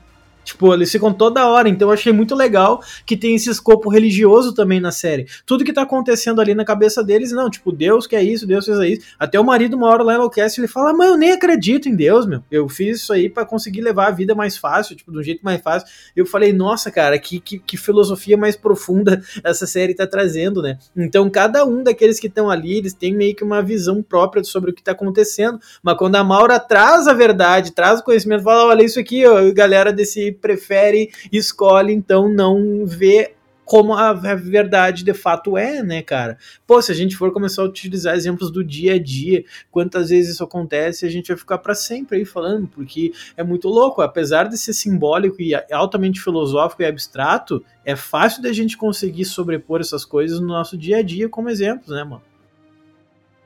[0.47, 4.55] Tipo, eles ficam toda hora, então eu achei muito legal que tem esse escopo religioso
[4.55, 5.27] também na série.
[5.45, 8.79] Tudo que tá acontecendo ali na cabeça deles, não, tipo, Deus quer isso, Deus fez
[8.79, 9.07] isso.
[9.19, 12.27] Até o marido, uma hora lá enlouquece, ele fala, mas eu nem acredito em Deus,
[12.27, 12.45] meu.
[12.49, 15.41] Eu fiz isso aí para conseguir levar a vida mais fácil, tipo, de um jeito
[15.43, 15.89] mais fácil.
[16.15, 20.79] Eu falei, nossa, cara, que, que, que filosofia mais profunda essa série tá trazendo, né?
[20.97, 24.71] Então, cada um daqueles que estão ali, eles têm meio que uma visão própria sobre
[24.71, 28.67] o que tá acontecendo, mas quando a Maura traz a verdade, traz o conhecimento, fala,
[28.67, 35.13] olha isso aqui, ó, galera desse prefere, escolhe, então não vê como a verdade de
[35.13, 36.39] fato é, né, cara?
[36.65, 40.35] Pô, se a gente for começar a utilizar exemplos do dia a dia, quantas vezes
[40.35, 44.45] isso acontece, a gente vai ficar para sempre aí falando, porque é muito louco, apesar
[44.49, 50.05] de ser simbólico e altamente filosófico e abstrato, é fácil da gente conseguir sobrepor essas
[50.05, 52.23] coisas no nosso dia a dia como exemplos, né, mano?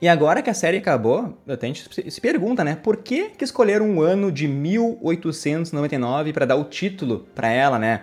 [0.01, 2.74] E agora que a série acabou, a gente se pergunta, né?
[2.74, 8.03] Por que, que escolheram um ano de 1899 para dar o título para ela, né?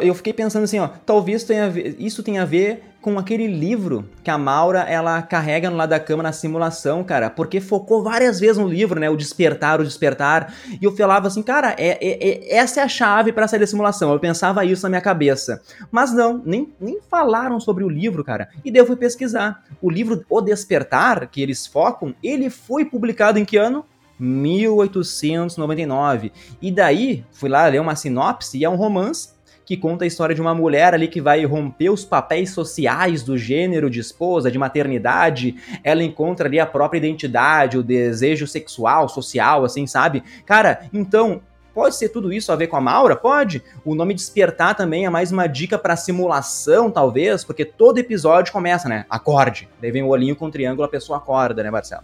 [0.00, 4.30] Eu fiquei pensando assim, ó, talvez tenha, isso tenha a ver com aquele livro que
[4.30, 8.58] a Maura ela carrega no lado da cama na simulação, cara, porque focou várias vezes
[8.58, 12.56] no livro, né, o despertar, o despertar, e eu falava assim, cara, é, é, é
[12.56, 14.12] essa é a chave para sair da simulação.
[14.12, 18.48] Eu pensava isso na minha cabeça, mas não, nem, nem falaram sobre o livro, cara.
[18.64, 19.62] E daí eu fui pesquisar.
[19.80, 23.84] O livro O Despertar, que eles focam, ele foi publicado em que ano?
[24.18, 26.32] 1899.
[26.60, 29.37] E daí, fui lá ler uma sinopse e é um romance
[29.68, 33.36] que conta a história de uma mulher ali que vai romper os papéis sociais do
[33.36, 35.56] gênero de esposa, de maternidade.
[35.84, 40.24] Ela encontra ali a própria identidade, o desejo sexual, social, assim, sabe?
[40.46, 41.42] Cara, então
[41.74, 43.14] Pode ser tudo isso a ver com a Maura?
[43.14, 43.62] Pode.
[43.84, 48.88] O nome Despertar também é mais uma dica para simulação, talvez, porque todo episódio começa,
[48.88, 49.06] né?
[49.08, 49.68] Acorde.
[49.80, 52.02] Daí vem o olhinho com o triângulo, a pessoa acorda, né, Marcelo?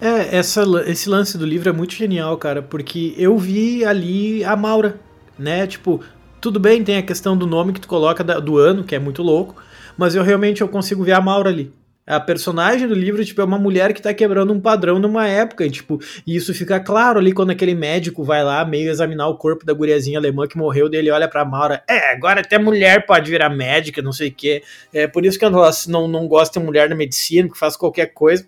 [0.00, 4.56] É, essa, esse lance do livro é muito genial, cara, porque eu vi ali a
[4.56, 4.98] Maura
[5.38, 5.66] né?
[5.66, 6.02] Tipo,
[6.40, 9.22] tudo bem, tem a questão do nome que tu coloca do ano, que é muito
[9.22, 9.56] louco,
[9.96, 11.72] mas eu realmente eu consigo ver a Maura ali.
[12.06, 15.66] A personagem do livro, tipo, é uma mulher que tá quebrando um padrão numa época,
[15.66, 19.36] e, tipo, e isso fica claro ali quando aquele médico vai lá meio examinar o
[19.36, 23.30] corpo da guriazinha alemã que morreu, dele olha pra Maura, é, agora até mulher pode
[23.30, 24.62] virar médica, não sei o quê.
[24.90, 28.06] É por isso que eu não, não gosto de mulher na medicina, que faz qualquer
[28.06, 28.46] coisa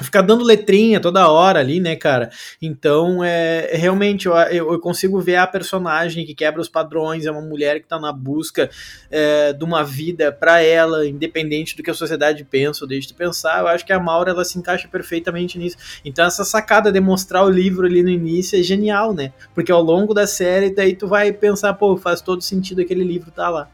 [0.00, 2.30] ficar dando letrinha toda hora ali, né, cara?
[2.60, 7.40] Então, é, realmente, eu, eu, consigo ver a personagem que quebra os padrões, é uma
[7.40, 8.70] mulher que tá na busca
[9.10, 13.14] é, de uma vida para ela, independente do que a sociedade pensa ou deixa de
[13.14, 13.60] pensar.
[13.60, 15.76] Eu acho que a Maura, ela se encaixa perfeitamente nisso.
[16.04, 19.32] Então, essa sacada de mostrar o livro ali no início é genial, né?
[19.54, 23.30] Porque ao longo da série, daí tu vai pensar, pô, faz todo sentido aquele livro
[23.30, 23.68] tá lá.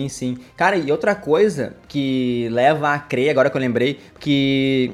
[0.00, 0.38] Sim, sim.
[0.56, 4.92] Cara, e outra coisa que leva a crer, agora que eu lembrei, que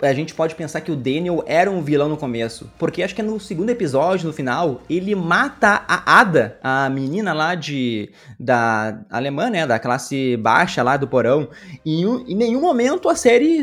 [0.00, 2.70] a gente pode pensar que o Daniel era um vilão no começo.
[2.78, 7.32] Porque acho que é no segundo episódio, no final, ele mata a Ada, a menina
[7.32, 8.12] lá de.
[8.38, 9.66] da alemã, né?
[9.66, 11.48] Da classe baixa lá do porão.
[11.84, 13.60] E em nenhum momento a série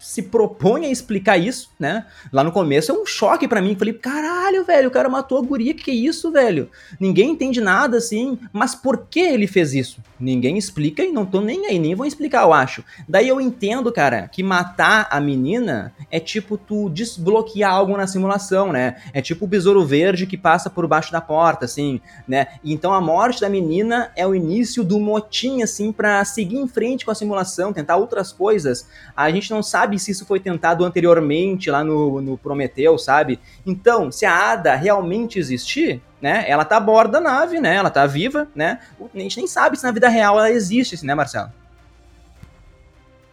[0.00, 2.06] se propõe a explicar isso, né?
[2.32, 3.76] Lá no começo é um choque para mim.
[3.76, 6.70] Falei, caralho, velho, o cara matou a guria, que é isso, velho?
[6.98, 10.00] Ninguém entende nada assim, mas por que ele fez isso?
[10.18, 12.82] Ninguém explica e não tô nem aí, nem vão explicar, eu acho.
[13.06, 18.72] Daí eu entendo, cara, que matar a menina é tipo tu desbloquear algo na simulação,
[18.72, 18.96] né?
[19.12, 22.48] É tipo o besouro verde que passa por baixo da porta, assim, né?
[22.64, 27.04] Então a morte da menina é o início do motim, assim, para seguir em frente
[27.04, 28.86] com a simulação, tentar outras coisas.
[29.14, 33.40] A gente não sabe sabe se isso foi tentado anteriormente lá no, no Prometeu, sabe?
[33.66, 36.44] Então, se a Ada realmente existir, né?
[36.46, 37.74] Ela tá a bordo da nave, né?
[37.74, 38.78] Ela tá viva, né?
[39.14, 41.50] A gente nem sabe se na vida real ela existe, assim, né, Marcelo?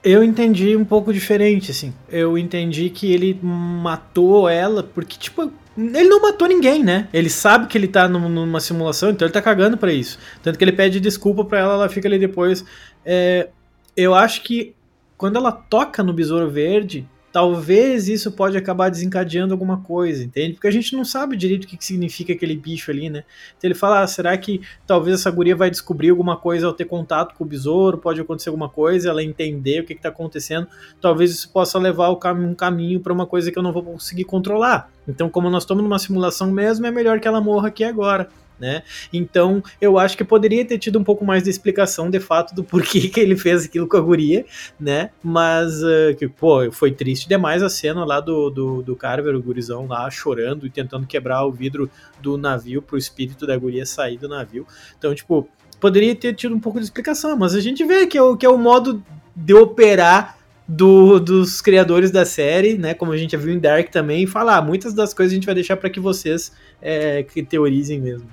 [0.03, 1.93] Eu entendi um pouco diferente, assim.
[2.09, 7.07] Eu entendi que ele matou ela porque, tipo, ele não matou ninguém, né?
[7.13, 10.17] Ele sabe que ele tá numa simulação, então ele tá cagando para isso.
[10.41, 12.63] Tanto que ele pede desculpa pra ela, ela fica ali depois.
[13.05, 13.49] É,
[13.95, 14.76] eu acho que
[15.17, 20.53] quando ela toca no Besouro Verde, talvez isso pode acabar desencadeando alguma coisa, entende?
[20.53, 23.23] Porque a gente não sabe direito o que significa aquele bicho ali, né?
[23.57, 26.85] Então ele fala, ah, será que talvez essa guria vai descobrir alguma coisa ao ter
[26.85, 30.67] contato com o besouro, pode acontecer alguma coisa, ela entender o que está acontecendo,
[31.01, 34.89] talvez isso possa levar um caminho para uma coisa que eu não vou conseguir controlar.
[35.07, 38.83] Então, como nós estamos numa simulação mesmo, é melhor que ela morra aqui agora né?
[39.11, 42.63] Então, eu acho que poderia ter tido um pouco mais de explicação de fato do
[42.63, 44.45] porquê que ele fez aquilo com a guria,
[44.79, 45.11] né?
[45.23, 49.41] Mas, uh, que, pô, foi triste demais a cena lá do, do, do Carver, o
[49.41, 51.89] gurizão lá chorando e tentando quebrar o vidro
[52.21, 54.65] do navio pro espírito da guria sair do navio.
[54.97, 55.47] Então, tipo,
[55.79, 58.45] poderia ter tido um pouco de explicação, mas a gente vê que é o, que
[58.45, 59.03] é o modo
[59.35, 60.37] de operar
[60.67, 62.93] do, dos criadores da série, né?
[62.93, 65.45] Como a gente já viu em Dark também, falar ah, muitas das coisas a gente
[65.45, 66.51] vai deixar para que vocês
[66.81, 68.27] é, que teorizem mesmo.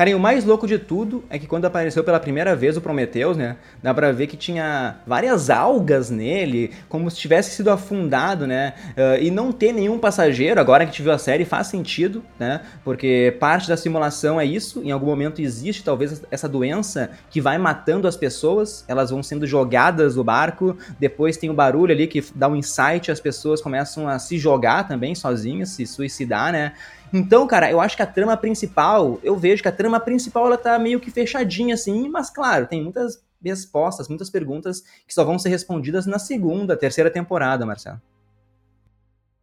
[0.00, 2.80] Cara, e o mais louco de tudo é que quando apareceu pela primeira vez o
[2.80, 3.58] Prometheus, né?
[3.82, 8.72] Dá pra ver que tinha várias algas nele, como se tivesse sido afundado, né?
[8.96, 12.24] Uh, e não ter nenhum passageiro, agora que a gente viu a série, faz sentido,
[12.38, 12.62] né?
[12.82, 17.58] Porque parte da simulação é isso, em algum momento existe talvez essa doença que vai
[17.58, 22.24] matando as pessoas, elas vão sendo jogadas do barco, depois tem o barulho ali que
[22.34, 26.72] dá um insight, as pessoas começam a se jogar também sozinhas, se suicidar, né?
[27.12, 30.56] Então, cara, eu acho que a trama principal, eu vejo que a trama principal ela
[30.56, 35.38] tá meio que fechadinha assim, mas claro, tem muitas respostas, muitas perguntas que só vão
[35.38, 38.00] ser respondidas na segunda, terceira temporada, Marcelo.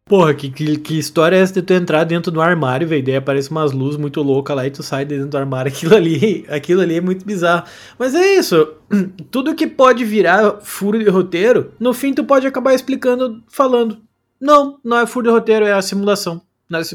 [0.06, 3.04] Porra, que, que, que, história é essa de tu entrar dentro do armário, velho?
[3.04, 5.68] Daí aparece umas luzes muito loucas lá e tu sai dentro do armário.
[5.70, 7.66] Aquilo ali, aquilo ali é muito bizarro.
[7.98, 8.72] Mas é isso.
[9.30, 13.98] Tudo que pode virar furo de roteiro, no fim tu pode acabar explicando, falando.
[14.40, 16.40] Não, não é furo de roteiro, é a simulação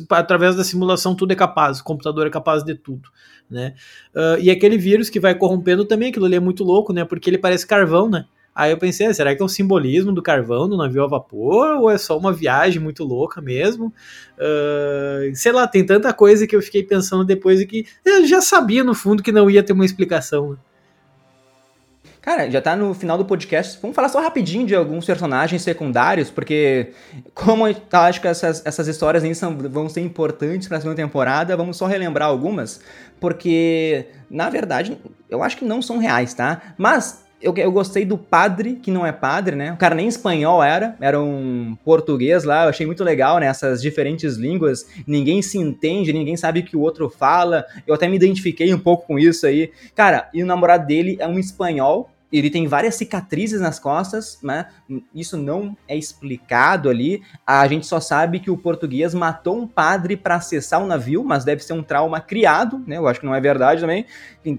[0.09, 3.09] através da simulação tudo é capaz, o computador é capaz de tudo,
[3.49, 3.73] né?
[4.15, 7.03] Uh, e aquele vírus que vai corrompendo também, aquilo ali é muito louco, né?
[7.05, 8.25] Porque ele parece carvão, né?
[8.55, 11.89] Aí eu pensei, será que é um simbolismo do carvão do navio a vapor ou
[11.89, 13.91] é só uma viagem muito louca mesmo?
[14.37, 18.41] Uh, sei lá, tem tanta coisa que eu fiquei pensando depois e que eu já
[18.41, 20.51] sabia no fundo que não ia ter uma explicação.
[20.51, 20.57] Né?
[22.23, 23.77] Cara, já tá no final do podcast.
[23.81, 26.93] Vamos falar só rapidinho de alguns personagens secundários, porque
[27.35, 31.57] como eu acho que essas, essas histórias são, vão ser importantes para a segunda temporada,
[31.57, 32.79] vamos só relembrar algumas,
[33.19, 34.97] porque na verdade
[35.29, 36.61] eu acho que não são reais, tá?
[36.77, 39.73] Mas eu, eu gostei do padre, que não é padre, né?
[39.73, 42.63] O cara nem espanhol era, era um português lá.
[42.63, 43.47] Eu achei muito legal, né?
[43.47, 44.87] Essas diferentes línguas.
[45.05, 47.65] Ninguém se entende, ninguém sabe o que o outro fala.
[47.85, 49.71] Eu até me identifiquei um pouco com isso aí.
[49.93, 54.67] Cara, e o namorado dele é um espanhol, ele tem várias cicatrizes nas costas, né?
[55.13, 57.21] Isso não é explicado ali.
[57.45, 61.45] A gente só sabe que o português matou um padre para acessar o navio, mas
[61.45, 62.97] deve ser um trauma criado, né?
[62.97, 64.07] Eu acho que não é verdade também,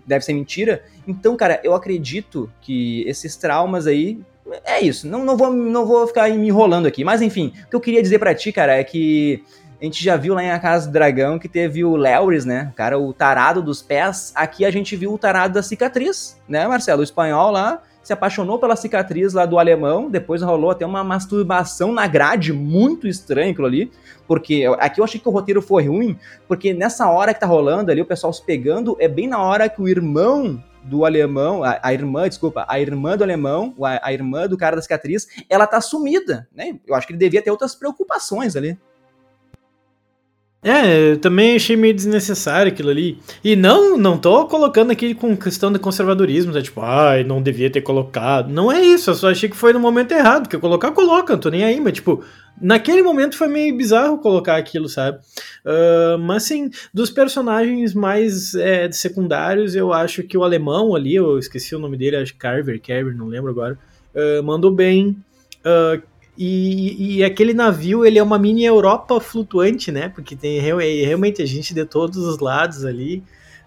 [0.07, 0.85] deve ser mentira.
[1.07, 4.20] Então, cara, eu acredito que esses traumas aí
[4.64, 5.09] é isso.
[5.09, 7.03] Não, não, vou, não vou ficar me enrolando aqui.
[7.03, 9.43] Mas enfim, o que eu queria dizer para ti, cara, é que
[9.85, 12.70] a gente já viu lá em Casa do Dragão que teve o Lewis, né?
[12.72, 14.32] O cara, o tarado dos pés.
[14.35, 17.03] Aqui a gente viu o tarado da cicatriz, né, Marcelo?
[17.03, 21.93] O espanhol lá se apaixonou pela cicatriz lá do alemão, depois rolou até uma masturbação
[21.93, 23.91] na grade, muito estranho aquilo ali,
[24.26, 26.18] porque aqui eu achei que o roteiro foi ruim,
[26.49, 29.68] porque nessa hora que tá rolando ali, o pessoal se pegando, é bem na hora
[29.68, 34.12] que o irmão do alemão, a, a, irmã, desculpa, a irmã do alemão, a, a
[34.12, 36.78] irmã do cara da cicatriz, ela tá sumida, né?
[36.87, 38.78] Eu acho que ele devia ter outras preocupações ali.
[40.65, 43.19] É, eu também achei meio desnecessário aquilo ali.
[43.45, 46.62] E não, não tô colocando aqui com questão de conservadorismo, tá?
[46.62, 48.51] tipo, ai, não devia ter colocado.
[48.51, 51.41] Não é isso, eu só achei que foi no momento errado, que colocar, coloca, não
[51.41, 52.25] tô nem aí, mas tipo,
[52.59, 55.19] naquele momento foi meio bizarro colocar aquilo, sabe?
[55.67, 61.39] Uh, mas sim, dos personagens mais é, secundários, eu acho que o alemão ali, eu
[61.39, 63.79] esqueci o nome dele, acho Carver, Carver, não lembro agora,
[64.15, 65.15] uh, mandou bem.
[65.61, 70.09] Uh, e, e, aquele navio, ele é uma mini Europa flutuante, né?
[70.09, 73.22] Porque tem realmente a gente de todos os lados ali.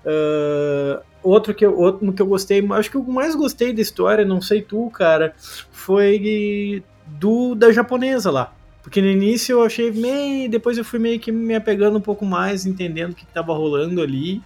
[0.06, 4.26] Uh, outro, que eu, outro que eu gostei, acho que o mais gostei da história,
[4.26, 5.34] não sei tu, cara,
[5.72, 8.54] foi do da japonesa lá.
[8.84, 10.50] Porque no início eu achei meio.
[10.50, 14.02] Depois eu fui meio que me apegando um pouco mais, entendendo o que estava rolando
[14.02, 14.42] ali.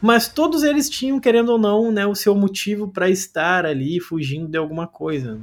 [0.00, 4.48] Mas todos eles tinham, querendo ou não, né, o seu motivo para estar ali fugindo
[4.48, 5.34] de alguma coisa.
[5.34, 5.40] Né?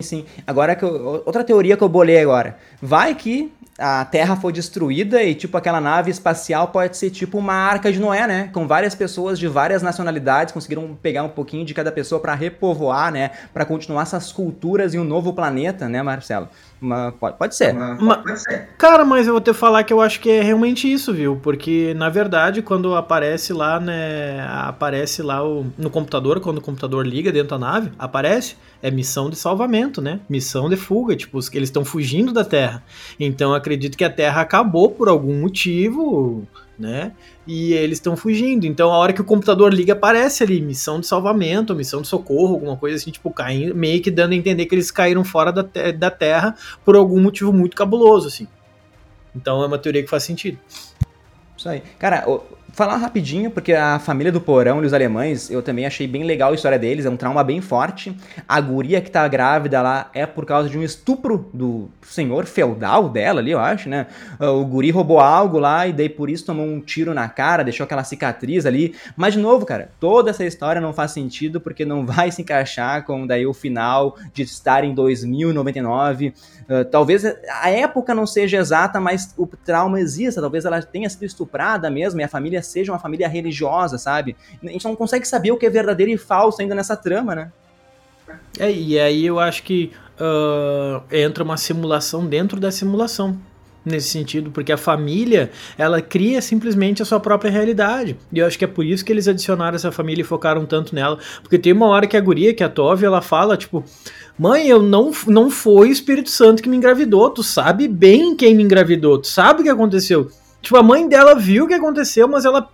[0.00, 0.26] Sim.
[0.46, 2.58] Agora que eu, outra teoria que eu bolei agora.
[2.82, 7.54] Vai que a Terra foi destruída e tipo aquela nave espacial pode ser tipo uma
[7.54, 8.50] arca de Noé, né?
[8.52, 13.12] Com várias pessoas de várias nacionalidades conseguiram pegar um pouquinho de cada pessoa para repovoar,
[13.12, 13.30] né?
[13.52, 16.48] Para continuar essas culturas em um novo planeta, né, Marcelo?
[16.80, 17.74] Uma, pode, pode ser.
[17.74, 18.68] Pode ser.
[18.76, 21.36] Cara, mas eu vou te falar que eu acho que é realmente isso, viu?
[21.42, 24.46] Porque, na verdade, quando aparece lá, né?
[24.48, 29.30] Aparece lá o, no computador, quando o computador liga dentro da nave, aparece, é missão
[29.30, 30.20] de salvamento, né?
[30.28, 32.82] Missão de fuga, tipo, eles estão fugindo da Terra.
[33.18, 36.46] Então acredito que a Terra acabou por algum motivo
[36.78, 37.12] né?
[37.46, 38.66] E eles estão fugindo.
[38.66, 42.54] Então, a hora que o computador liga, aparece ali missão de salvamento, missão de socorro,
[42.54, 45.64] alguma coisa assim, tipo, caindo, meio que dando a entender que eles caíram fora da,
[45.64, 46.54] te da Terra
[46.84, 48.46] por algum motivo muito cabuloso, assim.
[49.34, 50.58] Então, é uma teoria que faz sentido.
[51.56, 51.82] Isso aí.
[51.98, 52.26] Cara,
[52.76, 56.52] falar rapidinho, porque a família do Porão e os alemães, eu também achei bem legal
[56.52, 58.14] a história deles, é um trauma bem forte.
[58.46, 63.08] A guria que tá grávida lá é por causa de um estupro do senhor feudal
[63.08, 64.06] dela ali, eu acho, né?
[64.38, 67.84] O guri roubou algo lá e daí por isso tomou um tiro na cara, deixou
[67.84, 68.94] aquela cicatriz ali.
[69.16, 73.04] Mas de novo, cara, toda essa história não faz sentido porque não vai se encaixar
[73.04, 76.34] com daí o final de estar em 2099.
[76.68, 80.40] Uh, talvez a época não seja exata, mas o trauma exista.
[80.40, 84.36] Talvez ela tenha sido estuprada mesmo e a família seja uma família religiosa, sabe?
[84.62, 87.52] A gente não consegue saber o que é verdadeiro e falso ainda nessa trama, né?
[88.58, 93.38] É, e aí eu acho que uh, entra uma simulação dentro da simulação
[93.86, 98.16] nesse sentido, porque a família, ela cria simplesmente a sua própria realidade.
[98.32, 100.94] E eu acho que é por isso que eles adicionaram essa família e focaram tanto
[100.94, 103.84] nela, porque tem uma hora que a guria, que é a Tove, ela fala, tipo,
[104.38, 108.54] mãe, eu não, não foi o Espírito Santo que me engravidou, tu sabe bem quem
[108.54, 110.28] me engravidou, tu sabe o que aconteceu.
[110.60, 112.68] Tipo, a mãe dela viu o que aconteceu, mas ela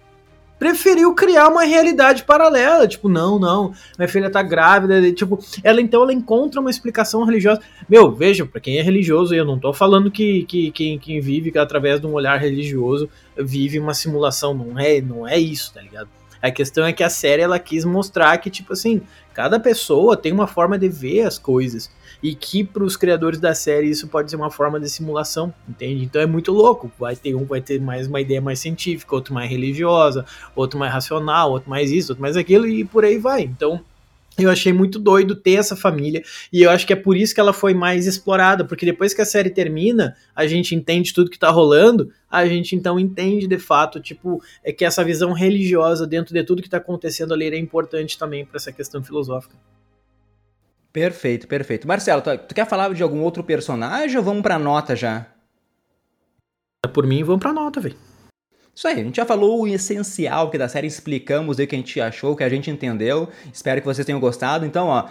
[0.63, 2.87] preferiu criar uma realidade paralela.
[2.87, 5.11] Tipo, não, não, minha filha tá grávida.
[5.11, 7.61] Tipo, ela então ela encontra uma explicação religiosa.
[7.89, 11.59] Meu, veja, para quem é religioso, eu não tô falando que, que quem, quem vive
[11.59, 14.55] através de um olhar religioso vive uma simulação.
[14.55, 16.09] Não é, não é isso, tá ligado?
[16.41, 19.03] A questão é que a série ela quis mostrar que, tipo assim,
[19.35, 21.91] cada pessoa tem uma forma de ver as coisas
[22.23, 26.05] e que para os criadores da série isso pode ser uma forma de simulação, entende?
[26.05, 26.91] Então é muito louco.
[26.99, 30.93] Vai ter um vai ter mais uma ideia mais científica, outro mais religiosa, outro mais
[30.93, 33.43] racional, outro mais isso, outro mais aquilo e por aí vai.
[33.43, 33.83] Então
[34.39, 37.41] eu achei muito doido ter essa família e eu acho que é por isso que
[37.41, 41.39] ela foi mais explorada, porque depois que a série termina, a gente entende tudo que
[41.39, 46.33] tá rolando, a gente então entende de fato, tipo, é que essa visão religiosa dentro
[46.33, 49.55] de tudo que tá acontecendo ali é importante também para essa questão filosófica.
[50.93, 51.89] Perfeito, perfeito.
[51.89, 55.27] Marcelo, tu, tu, quer falar de algum outro personagem ou vamos pra nota já?
[56.93, 57.97] Por mim, vamos pra nota, velho.
[58.75, 61.79] Isso aí, a gente já falou o essencial que da série, explicamos o que a
[61.79, 63.29] gente achou, o que a gente entendeu.
[63.53, 64.67] Espero que vocês tenham gostado.
[64.67, 65.09] Então, ó.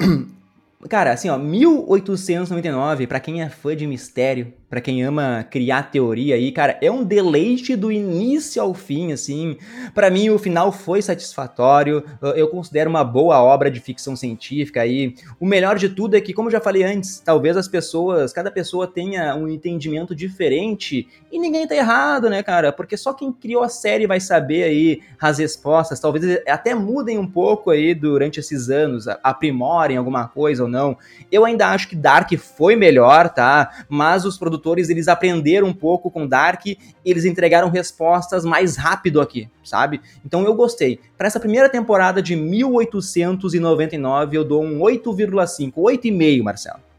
[0.88, 6.34] Cara, assim, ó, 1899, para quem é fã de mistério, para quem ama criar teoria
[6.34, 9.58] aí, cara, é um deleite do início ao fim, assim.
[9.94, 12.02] Para mim o final foi satisfatório.
[12.34, 15.14] Eu considero uma boa obra de ficção científica aí.
[15.38, 18.50] O melhor de tudo é que, como eu já falei antes, talvez as pessoas, cada
[18.50, 22.72] pessoa tenha um entendimento diferente e ninguém tá errado, né, cara?
[22.72, 26.00] Porque só quem criou a série vai saber aí as respostas.
[26.00, 30.96] Talvez até mudem um pouco aí durante esses anos, aprimorem alguma coisa ou não.
[31.30, 33.84] Eu ainda acho que Dark foi melhor, tá?
[33.86, 36.64] Mas os produtores produtores eles aprenderam um pouco com Dark,
[37.04, 40.00] eles entregaram respostas mais rápido aqui, sabe?
[40.24, 41.00] Então eu gostei.
[41.18, 46.92] Para essa primeira temporada de 1899, eu dou um 8,5, 8,5, Marcelo.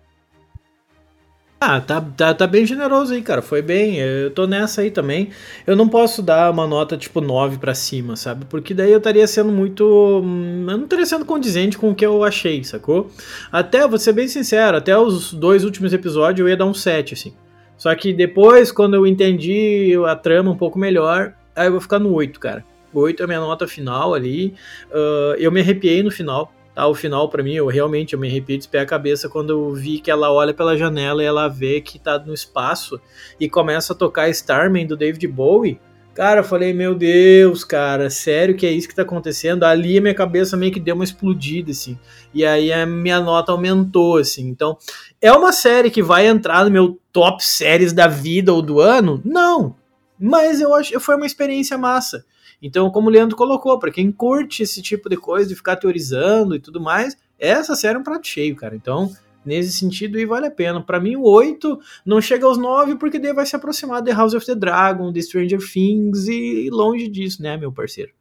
[1.65, 3.41] Ah, tá, tá, tá bem generoso aí, cara.
[3.41, 3.95] Foi bem.
[3.95, 5.29] Eu tô nessa aí também.
[5.65, 8.43] Eu não posso dar uma nota tipo 9 para cima, sabe?
[8.49, 9.85] Porque daí eu estaria sendo muito.
[10.21, 13.09] Hum, eu não estaria sendo condizente com o que eu achei, sacou?
[13.49, 17.13] Até, vou ser bem sincero, até os dois últimos episódios eu ia dar um 7,
[17.13, 17.33] assim.
[17.77, 21.99] Só que depois, quando eu entendi a trama um pouco melhor, aí eu vou ficar
[21.99, 22.63] no 8, cara.
[22.93, 24.53] 8 é a minha nota final ali.
[24.89, 26.53] Uh, eu me arrepiei no final.
[26.75, 29.51] Tá, o final para mim, eu realmente eu me arrepiei de pé a cabeça quando
[29.51, 32.99] eu vi que ela olha pela janela e ela vê que tá no espaço
[33.39, 35.79] e começa a tocar Starman do David Bowie.
[36.13, 39.63] Cara, eu falei, meu Deus, cara, sério que é isso que tá acontecendo?
[39.63, 41.97] Ali a minha cabeça meio que deu uma explodida, assim.
[42.31, 44.47] E aí a minha nota aumentou, assim.
[44.47, 44.77] Então,
[45.19, 49.19] é uma série que vai entrar no meu top séries da vida ou do ano?
[49.25, 49.75] Não.
[50.19, 52.23] Mas eu acho foi uma experiência massa.
[52.61, 56.55] Então, como o Leandro colocou, para quem curte esse tipo de coisa, de ficar teorizando
[56.55, 58.75] e tudo mais, essa série é um prato cheio, cara.
[58.75, 59.11] Então,
[59.45, 60.81] nesse sentido e vale a pena.
[60.81, 64.33] Para mim, o 8 não chega aos 9 porque daí vai se aproximar de House
[64.33, 68.11] of the Dragon, de Stranger Things e longe disso, né, meu parceiro?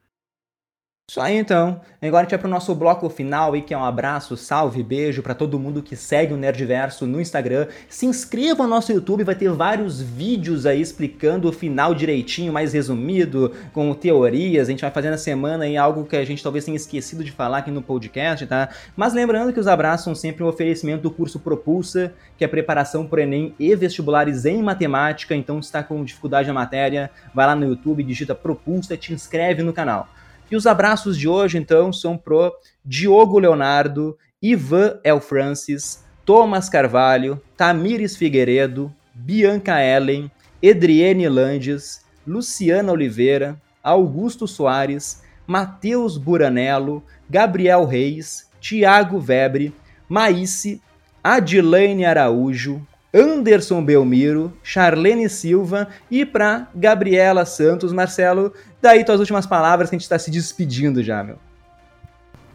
[1.13, 1.79] Isso aí então.
[2.01, 5.23] Agora a gente vai pro nosso bloco final aí, que é um abraço, salve, beijo
[5.23, 7.67] para todo mundo que segue o Nerdverso no Instagram.
[7.87, 12.73] Se inscreva no nosso YouTube, vai ter vários vídeos aí explicando o final direitinho, mais
[12.73, 14.69] resumido, com teorias.
[14.69, 17.31] A gente vai fazer na semana aí algo que a gente talvez tenha esquecido de
[17.31, 18.71] falar aqui no podcast, tá?
[18.97, 23.07] Mas lembrando que os abraços são sempre um oferecimento do curso Propulsa, que é preparação
[23.07, 25.37] para Enem e vestibulares em matemática.
[25.37, 29.63] Então, se está com dificuldade na matéria, vai lá no YouTube, digita Propulsa, te inscreve
[29.63, 30.09] no canal.
[30.53, 32.53] E os abraços de hoje, então, são pro
[32.85, 40.31] Diogo Leonardo, Ivan El Francis, Thomas Carvalho, Tamires Figueiredo, Bianca Ellen,
[40.61, 49.75] Edriene Landes, Luciana Oliveira, Augusto Soares, Matheus Buranello, Gabriel Reis, Tiago Vebre,
[50.07, 50.83] Maíce,
[51.25, 57.93] Adilane Araújo, Anderson Belmiro, Charlene Silva e para Gabriela Santos.
[57.93, 61.39] Marcelo, daí tuas últimas palavras que a gente está se despedindo já, meu.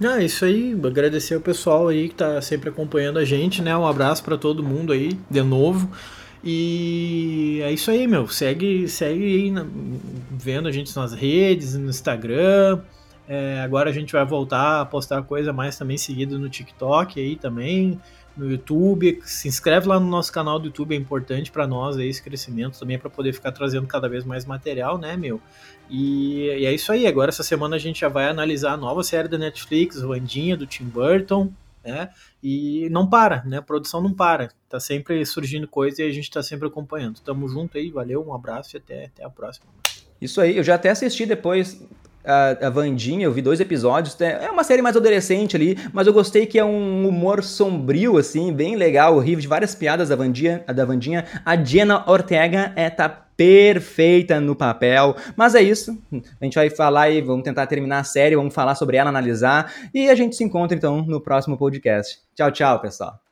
[0.04, 3.76] Ah, isso aí, agradecer ao pessoal aí que tá sempre acompanhando a gente, né?
[3.76, 5.90] Um abraço para todo mundo aí, de novo.
[6.44, 8.28] E é isso aí, meu.
[8.28, 9.54] Segue, segue aí
[10.32, 12.80] vendo a gente nas redes, no Instagram.
[13.28, 17.36] É, agora a gente vai voltar a postar coisa mais também seguida no TikTok aí
[17.36, 18.00] também,
[18.38, 19.20] no YouTube.
[19.26, 22.80] Se inscreve lá no nosso canal do YouTube, é importante para nós aí esse crescimento
[22.80, 25.42] também para poder ficar trazendo cada vez mais material, né, meu?
[25.90, 27.08] E, e, é isso aí.
[27.08, 30.68] Agora, essa semana, a gente já vai analisar a nova série da Netflix, Wandinha, do
[30.68, 31.52] Tim Burton,
[31.84, 32.10] né?
[32.44, 33.58] E não para, né?
[33.58, 34.50] A produção não para.
[34.70, 37.20] Tá sempre surgindo coisa e a gente tá sempre acompanhando.
[37.22, 39.66] Tamo junto aí, valeu, um abraço e até, até a próxima.
[40.20, 41.82] Isso aí, eu já até assisti depois
[42.28, 44.20] a, a Vandinha, eu vi dois episódios.
[44.20, 48.52] É uma série mais adolescente ali, mas eu gostei que é um humor sombrio, assim,
[48.52, 49.16] bem legal.
[49.16, 50.64] Eu ri de várias piadas da Vandinha.
[50.68, 51.26] Da Vandinha.
[51.46, 55.16] A Jenna Ortega é, tá perfeita no papel.
[55.36, 55.98] Mas é isso.
[56.42, 59.72] A gente vai falar e vamos tentar terminar a série, vamos falar sobre ela, analisar.
[59.94, 62.20] E a gente se encontra então no próximo podcast.
[62.36, 63.27] Tchau, tchau, pessoal.